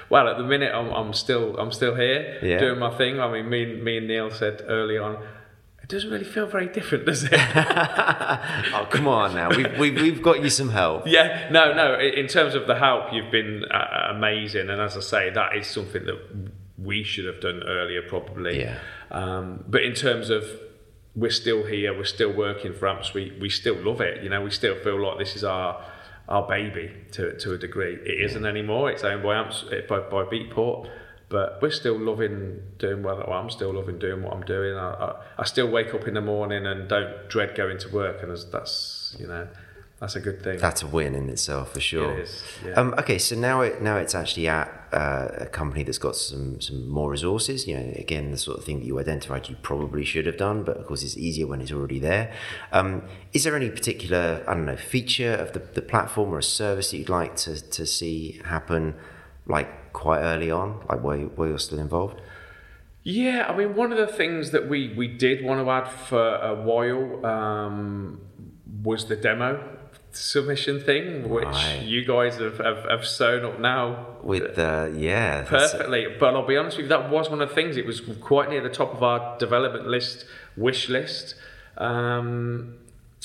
Well, 0.09 0.27
at 0.27 0.39
the 0.39 0.43
minute, 0.45 0.75
I'm, 0.75 0.91
I'm 0.91 1.13
still 1.13 1.57
I'm 1.57 1.71
still 1.71 1.95
here 1.95 2.39
Yeah. 2.43 2.59
doing 2.59 2.81
my 2.81 2.91
thing. 2.97 3.21
I 3.21 3.31
mean, 3.31 3.49
me 3.49 3.65
me 3.81 3.99
and 3.99 4.09
Neil 4.09 4.31
said 4.33 4.63
early 4.67 4.99
on. 4.99 5.23
Doesn't 5.91 6.11
really 6.11 6.25
feel 6.25 6.47
very 6.47 6.69
different, 6.69 7.05
does 7.05 7.25
it? 7.25 7.33
oh, 7.35 8.87
come 8.91 9.09
on 9.09 9.35
now. 9.35 9.49
We've, 9.51 9.77
we've, 9.77 10.01
we've 10.01 10.23
got 10.23 10.41
you 10.41 10.49
some 10.49 10.71
help. 10.71 11.05
Yeah, 11.05 11.49
no, 11.51 11.75
no. 11.75 11.99
In 11.99 12.29
terms 12.29 12.55
of 12.55 12.69
the 12.69 12.77
help, 12.77 13.13
you've 13.13 13.33
been 13.33 13.65
uh, 13.65 14.13
amazing, 14.15 14.71
and 14.71 14.81
as 14.81 14.97
I 14.97 15.01
say, 15.01 15.31
that 15.31 15.57
is 15.57 15.67
something 15.67 16.05
that 16.05 16.53
we 16.79 17.03
should 17.03 17.25
have 17.25 17.41
done 17.41 17.65
earlier, 17.65 18.03
probably. 18.03 18.61
Yeah. 18.61 18.79
Um, 19.11 19.65
but 19.67 19.83
in 19.83 19.95
terms 19.95 20.31
of 20.31 20.45
we're 21.17 21.31
still 21.31 21.65
here, 21.67 21.93
we're 21.93 22.05
still 22.05 22.33
working 22.33 22.73
for 22.73 22.89
Amps. 22.89 23.13
We 23.13 23.37
we 23.41 23.51
still 23.51 23.75
love 23.75 24.01
it. 24.01 24.23
You 24.23 24.29
know, 24.29 24.43
we 24.43 24.53
still 24.53 24.77
feel 24.77 25.05
like 25.05 25.19
this 25.19 25.35
is 25.35 25.43
our 25.43 25.85
our 26.29 26.47
baby 26.47 26.93
to 27.13 27.37
to 27.39 27.53
a 27.55 27.59
degree. 27.59 27.95
It 27.95 28.25
isn't 28.27 28.47
anymore. 28.47 28.93
It's 28.93 29.03
owned 29.03 29.25
by 29.25 29.41
Amps 29.41 29.65
eh, 29.73 29.81
by 29.89 29.99
by 29.99 30.23
Beatport. 30.23 30.89
But 31.31 31.63
we're 31.63 31.71
still 31.71 31.99
loving 31.99 32.61
doing 32.79 33.03
well. 33.03 33.25
well 33.27 33.33
I'm 33.33 33.49
still 33.49 33.73
loving 33.73 33.99
doing 33.99 34.23
what 34.23 34.35
I'm 34.35 34.43
doing. 34.43 34.77
I, 34.77 34.91
I, 34.91 35.15
I 35.39 35.45
still 35.45 35.71
wake 35.71 35.95
up 35.95 36.07
in 36.07 36.15
the 36.15 36.21
morning 36.21 36.67
and 36.67 36.89
don't 36.89 37.29
dread 37.29 37.57
going 37.57 37.79
to 37.79 37.89
work, 37.89 38.23
and 38.23 38.31
that's, 38.31 38.45
that's 38.45 39.17
you 39.19 39.27
know 39.27 39.49
that's 40.01 40.17
a 40.17 40.21
good 40.21 40.43
thing. 40.43 40.59
That's 40.59 40.83
a 40.83 40.87
win 40.87 41.15
in 41.15 41.29
itself 41.29 41.75
for 41.75 41.81
sure. 41.81 42.19
It 42.19 42.21
is, 42.21 42.43
yeah. 42.65 42.73
Um, 42.73 42.95
okay, 42.99 43.19
so 43.19 43.37
now 43.37 43.61
it 43.61 43.83
now 43.83 43.97
it's 43.99 44.15
actually 44.15 44.49
at 44.49 44.69
uh, 44.93 45.29
a 45.41 45.47
company 45.47 45.83
that's 45.83 45.99
got 45.99 46.17
some 46.17 46.59
some 46.61 46.89
more 46.89 47.11
resources. 47.11 47.69
You 47.69 47.77
know, 47.77 47.93
again, 47.97 48.31
the 48.31 48.39
sort 48.39 48.57
of 48.57 48.65
thing 48.65 48.81
that 48.81 48.87
you 48.87 48.99
identified 48.99 49.51
you 49.51 49.57
probably 49.61 50.07
should 50.07 50.25
have 50.25 50.39
done, 50.39 50.65
but 50.65 50.79
of 50.79 50.87
course 50.87 51.03
it's 51.03 51.19
easier 51.19 51.47
when 51.47 51.61
it's 51.61 51.71
already 51.71 51.99
there. 51.99 52.33
Um, 52.73 53.03
is 53.35 53.45
there 53.45 53.55
any 53.55 53.69
particular 53.69 54.43
I 54.49 54.55
don't 54.55 54.65
know 54.65 54.77
feature 54.77 55.35
of 55.35 55.53
the, 55.53 55.59
the 55.59 55.83
platform 55.83 56.33
or 56.33 56.39
a 56.39 56.43
service 56.43 56.93
that 56.93 56.97
you'd 56.97 57.11
like 57.11 57.37
to, 57.37 57.61
to 57.71 57.85
see 57.85 58.41
happen, 58.47 58.95
like 59.47 59.93
quite 59.93 60.21
early 60.21 60.51
on, 60.51 60.85
like 60.89 61.03
while, 61.03 61.17
you, 61.17 61.33
while 61.35 61.49
you're 61.49 61.59
still 61.59 61.79
involved? 61.79 62.21
Yeah, 63.03 63.47
I 63.49 63.57
mean, 63.57 63.75
one 63.75 63.93
of 63.93 63.99
the 63.99 64.07
things 64.07 64.51
that 64.51 64.69
we, 64.69 64.93
we 64.95 65.09
did 65.09 65.43
want 65.45 65.65
to 65.65 65.71
add 65.71 65.89
for 65.89 66.37
a 66.37 66.55
while 66.55 67.25
um, 67.25 68.21
was 68.83 69.07
the 69.07 69.17
demo 69.17 69.79
submission 70.13 70.81
thing, 70.81 71.29
which 71.29 71.45
Right. 71.47 71.83
you 71.83 72.05
guys 72.05 72.37
have, 72.37 72.59
have, 72.59 72.85
have 72.91 73.07
sewn 73.07 73.45
up 73.45 73.61
now 73.61 74.07
With 74.23 74.59
uh, 74.59 74.89
yeah, 74.95 75.43
perfectly. 75.43 76.09
But 76.19 76.35
I'll 76.35 76.47
be 76.47 76.57
honest 76.57 76.77
with 76.77 76.85
you, 76.85 76.89
that 76.89 77.09
was 77.11 77.31
one 77.31 77.41
of 77.41 77.49
the 77.49 77.55
things. 77.55 77.77
It 77.77 77.87
was 77.87 78.01
quite 78.21 78.51
near 78.51 78.61
the 78.61 78.69
top 78.69 78.93
of 78.93 79.03
our 79.03 79.39
development 79.39 79.87
list, 79.87 80.27
wish 80.57 80.89
list, 80.89 81.37
um, 81.79 82.75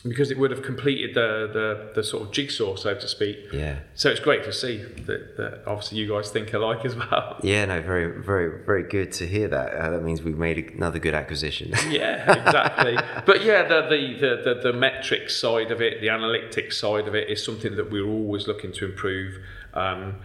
because 0.07 0.31
it 0.31 0.37
would 0.37 0.51
have 0.51 0.61
completed 0.61 1.15
the, 1.15 1.49
the, 1.51 1.91
the 1.95 2.03
sort 2.03 2.23
of 2.23 2.31
jigsaw, 2.31 2.75
so 2.75 2.93
to 2.93 3.07
speak. 3.07 3.37
Yeah. 3.51 3.79
So 3.95 4.09
it's 4.09 4.19
great 4.19 4.43
to 4.43 4.53
see 4.53 4.77
that, 4.77 5.37
that 5.37 5.63
obviously 5.65 5.97
you 5.97 6.07
guys 6.07 6.29
think 6.29 6.53
alike 6.53 6.85
as 6.85 6.95
well. 6.95 7.39
Yeah, 7.45 7.65
no, 7.65 7.81
very, 7.81 8.21
very, 8.21 8.63
very 8.63 8.83
good 8.83 9.11
to 9.13 9.27
hear 9.27 9.47
that. 9.47 9.73
Uh, 9.73 9.91
that 9.91 10.03
means 10.03 10.21
we've 10.23 10.37
made 10.37 10.57
another 10.75 10.99
good 10.99 11.13
acquisition. 11.13 11.73
Yeah, 11.89 12.31
exactly. 12.31 12.97
but 13.25 13.43
yeah, 13.43 13.63
the, 13.63 13.81
the, 13.83 14.13
the, 14.19 14.41
the, 14.43 14.71
the 14.71 14.73
metrics 14.73 15.35
side 15.35 15.71
of 15.71 15.81
it, 15.81 16.01
the 16.01 16.07
analytics 16.07 16.73
side 16.73 17.07
of 17.07 17.15
it 17.15 17.29
is 17.29 17.43
something 17.43 17.75
that 17.75 17.91
we're 17.91 18.07
always 18.07 18.47
looking 18.47 18.71
to 18.73 18.85
improve. 18.85 19.37
Um, 19.73 20.15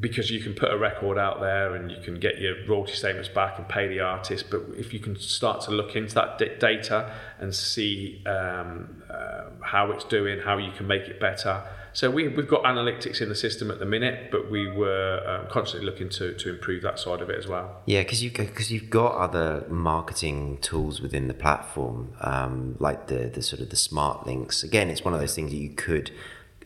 because 0.00 0.30
you 0.30 0.40
can 0.40 0.54
put 0.54 0.72
a 0.72 0.78
record 0.78 1.18
out 1.18 1.40
there 1.40 1.74
and 1.74 1.90
you 1.90 2.00
can 2.02 2.18
get 2.18 2.38
your 2.38 2.54
royalty 2.66 2.94
statements 2.94 3.28
back 3.28 3.58
and 3.58 3.68
pay 3.68 3.86
the 3.86 4.00
artist, 4.00 4.46
but 4.50 4.62
if 4.76 4.94
you 4.94 4.98
can 4.98 5.18
start 5.18 5.60
to 5.60 5.70
look 5.70 5.94
into 5.94 6.14
that 6.14 6.38
d- 6.38 6.50
data 6.58 7.12
and 7.38 7.54
see 7.54 8.22
um, 8.26 9.02
uh, 9.10 9.42
how 9.62 9.90
it's 9.90 10.04
doing, 10.04 10.40
how 10.40 10.56
you 10.56 10.72
can 10.72 10.86
make 10.86 11.02
it 11.02 11.20
better. 11.20 11.62
So 11.92 12.10
we, 12.10 12.28
we've 12.28 12.48
got 12.48 12.62
analytics 12.62 13.20
in 13.20 13.28
the 13.28 13.34
system 13.34 13.70
at 13.70 13.78
the 13.78 13.84
minute, 13.84 14.30
but 14.30 14.50
we 14.50 14.70
were 14.70 15.22
um, 15.26 15.50
constantly 15.50 15.84
looking 15.84 16.08
to, 16.10 16.34
to 16.34 16.48
improve 16.48 16.82
that 16.82 16.98
side 16.98 17.20
of 17.20 17.28
it 17.28 17.36
as 17.36 17.46
well. 17.46 17.82
Yeah, 17.84 18.02
because 18.02 18.22
you 18.22 18.30
because 18.30 18.70
you've 18.70 18.90
got 18.90 19.16
other 19.16 19.66
marketing 19.68 20.58
tools 20.58 21.00
within 21.00 21.26
the 21.26 21.34
platform, 21.34 22.14
um, 22.20 22.76
like 22.78 23.08
the 23.08 23.28
the 23.34 23.42
sort 23.42 23.60
of 23.60 23.70
the 23.70 23.76
smart 23.76 24.24
links. 24.24 24.62
Again, 24.62 24.88
it's 24.88 25.04
one 25.04 25.14
of 25.14 25.20
those 25.20 25.34
things 25.34 25.50
that 25.50 25.56
you 25.58 25.70
could. 25.70 26.12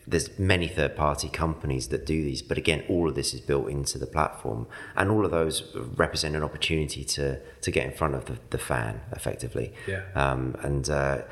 There's 0.07 0.38
many 0.38 0.69
third 0.69 0.97
party 0.97 1.29
companies 1.29 1.88
that 1.88 2.05
do 2.05 2.23
these, 2.23 2.43
but 2.43 2.59
again, 2.59 2.85
all 2.88 3.09
of 3.09 3.14
this 3.14 3.33
is 3.33 3.40
built 3.40 3.69
into 3.69 3.99
the 3.99 4.07
platform, 4.07 4.67
and 4.97 5.11
all 5.11 5.25
of 5.25 5.31
those 5.31 5.75
represent 5.97 6.37
an 6.37 6.43
opportunity 6.43 7.05
to 7.05 7.40
to 7.61 7.71
get 7.71 7.87
in 7.87 7.93
front 7.93 8.14
of 8.14 8.27
the, 8.27 8.38
the 8.51 8.59
fan 8.59 9.01
effectively. 9.12 9.73
Yeah. 9.87 10.03
Um, 10.14 10.57
and 10.62 10.88
uh, 10.90 11.23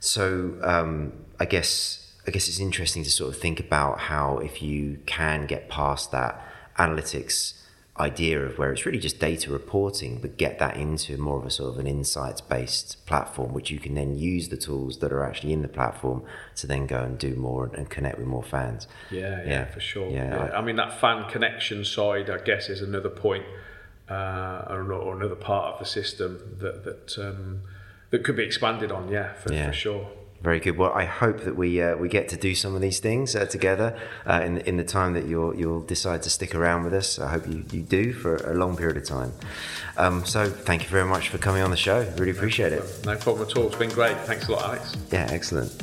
so 0.00 0.58
um, 0.62 1.12
I 1.38 1.44
guess 1.44 2.12
I 2.26 2.30
guess 2.30 2.48
it's 2.48 2.60
interesting 2.60 3.04
to 3.04 3.10
sort 3.10 3.34
of 3.34 3.40
think 3.40 3.60
about 3.60 4.00
how 4.00 4.38
if 4.38 4.62
you 4.62 4.98
can 5.06 5.46
get 5.46 5.68
past 5.68 6.10
that 6.12 6.44
analytics 6.76 7.54
idea 8.00 8.40
of 8.40 8.58
where 8.58 8.72
it's 8.72 8.86
really 8.86 8.98
just 8.98 9.18
data 9.18 9.50
reporting, 9.50 10.20
but 10.20 10.36
get 10.36 10.58
that 10.58 10.76
into 10.76 11.16
more 11.16 11.38
of 11.38 11.44
a 11.44 11.50
sort 11.50 11.72
of 11.74 11.78
an 11.78 11.86
insights 11.86 12.40
based 12.40 13.04
platform, 13.06 13.52
which 13.52 13.70
you 13.70 13.78
can 13.78 13.94
then 13.94 14.16
use 14.16 14.48
the 14.48 14.56
tools 14.56 14.98
that 14.98 15.12
are 15.12 15.24
actually 15.24 15.52
in 15.52 15.62
the 15.62 15.68
platform 15.68 16.22
to 16.56 16.66
then 16.66 16.86
go 16.86 17.02
and 17.02 17.18
do 17.18 17.34
more 17.34 17.70
and, 17.74 17.90
connect 17.90 18.18
with 18.18 18.26
more 18.26 18.42
fans. 18.42 18.86
Yeah, 19.10 19.42
yeah, 19.42 19.48
Yeah. 19.48 19.64
for 19.66 19.80
sure. 19.80 20.10
Yeah, 20.10 20.46
Yeah, 20.46 20.56
I, 20.58 20.60
mean 20.60 20.76
that 20.76 21.00
fan 21.00 21.28
connection 21.28 21.84
side, 21.84 22.30
I 22.30 22.38
guess, 22.38 22.68
is 22.68 22.82
another 22.82 23.08
point 23.08 23.44
uh, 24.08 24.64
or, 24.68 24.92
or 24.92 25.16
another 25.16 25.34
part 25.34 25.74
of 25.74 25.78
the 25.80 25.86
system 25.86 26.56
that 26.58 26.84
that 26.84 27.18
um, 27.18 27.62
that 28.10 28.24
could 28.24 28.36
be 28.36 28.44
expanded 28.44 28.90
on. 28.92 29.08
Yeah, 29.08 29.32
for, 29.34 29.52
Yeah. 29.52 29.66
for 29.66 29.72
sure. 29.72 30.10
Very 30.40 30.60
good. 30.60 30.76
Well, 30.78 30.92
I 30.92 31.04
hope 31.04 31.40
that 31.40 31.56
we 31.56 31.82
uh, 31.82 31.96
we 31.96 32.08
get 32.08 32.28
to 32.28 32.36
do 32.36 32.54
some 32.54 32.76
of 32.76 32.80
these 32.80 33.00
things 33.00 33.34
uh, 33.34 33.46
together 33.46 33.98
uh, 34.24 34.40
in 34.44 34.58
in 34.58 34.76
the 34.76 34.84
time 34.84 35.14
that 35.14 35.26
you'll 35.26 35.54
you'll 35.56 35.80
decide 35.80 36.22
to 36.22 36.30
stick 36.30 36.54
around 36.54 36.84
with 36.84 36.94
us. 36.94 37.18
I 37.18 37.28
hope 37.28 37.48
you, 37.48 37.64
you 37.72 37.82
do 37.82 38.12
for 38.12 38.36
a 38.36 38.54
long 38.54 38.76
period 38.76 38.96
of 38.96 39.04
time. 39.04 39.32
Um, 39.96 40.24
so, 40.24 40.48
thank 40.48 40.84
you 40.84 40.88
very 40.88 41.06
much 41.06 41.28
for 41.30 41.38
coming 41.38 41.62
on 41.62 41.70
the 41.70 41.76
show. 41.76 42.00
Really 42.18 42.30
appreciate 42.30 42.72
it. 42.72 42.84
No 43.04 43.16
problem 43.16 43.48
at 43.48 43.56
all. 43.56 43.66
It's 43.66 43.76
been 43.76 43.90
great. 43.90 44.16
Thanks 44.18 44.48
a 44.48 44.52
lot, 44.52 44.62
Alex. 44.62 44.96
Yeah, 45.10 45.26
excellent. 45.30 45.82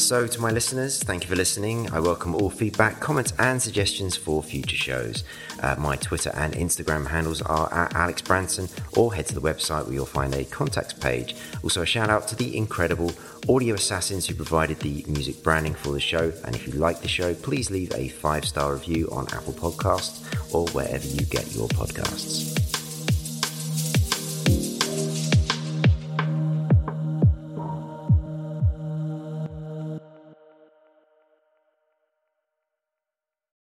So, 0.00 0.26
to 0.26 0.40
my 0.40 0.50
listeners, 0.50 1.00
thank 1.00 1.22
you 1.22 1.28
for 1.28 1.36
listening. 1.36 1.88
I 1.92 2.00
welcome 2.00 2.34
all 2.34 2.48
feedback, 2.48 3.00
comments, 3.00 3.34
and 3.38 3.60
suggestions 3.60 4.16
for 4.16 4.42
future 4.42 4.74
shows. 4.74 5.24
Uh, 5.62 5.76
my 5.78 5.94
Twitter 5.96 6.32
and 6.34 6.54
Instagram 6.54 7.06
handles 7.06 7.42
are 7.42 7.72
at 7.72 7.94
Alex 7.94 8.22
Branson, 8.22 8.68
or 8.96 9.14
head 9.14 9.26
to 9.26 9.34
the 9.34 9.42
website 9.42 9.84
where 9.84 9.92
you'll 9.92 10.06
find 10.06 10.34
a 10.34 10.44
contacts 10.46 10.94
page. 10.94 11.36
Also, 11.62 11.82
a 11.82 11.86
shout 11.86 12.08
out 12.08 12.26
to 12.28 12.34
the 12.34 12.56
incredible 12.56 13.12
audio 13.48 13.74
assassins 13.74 14.26
who 14.26 14.34
provided 14.34 14.80
the 14.80 15.04
music 15.06 15.42
branding 15.42 15.74
for 15.74 15.92
the 15.92 16.00
show. 16.00 16.32
And 16.44 16.56
if 16.56 16.66
you 16.66 16.72
like 16.72 17.02
the 17.02 17.08
show, 17.08 17.34
please 17.34 17.70
leave 17.70 17.92
a 17.94 18.08
five 18.08 18.46
star 18.46 18.72
review 18.72 19.06
on 19.12 19.26
Apple 19.34 19.52
Podcasts 19.52 20.24
or 20.52 20.66
wherever 20.68 21.06
you 21.06 21.26
get 21.26 21.54
your 21.54 21.68
podcasts. 21.68 22.69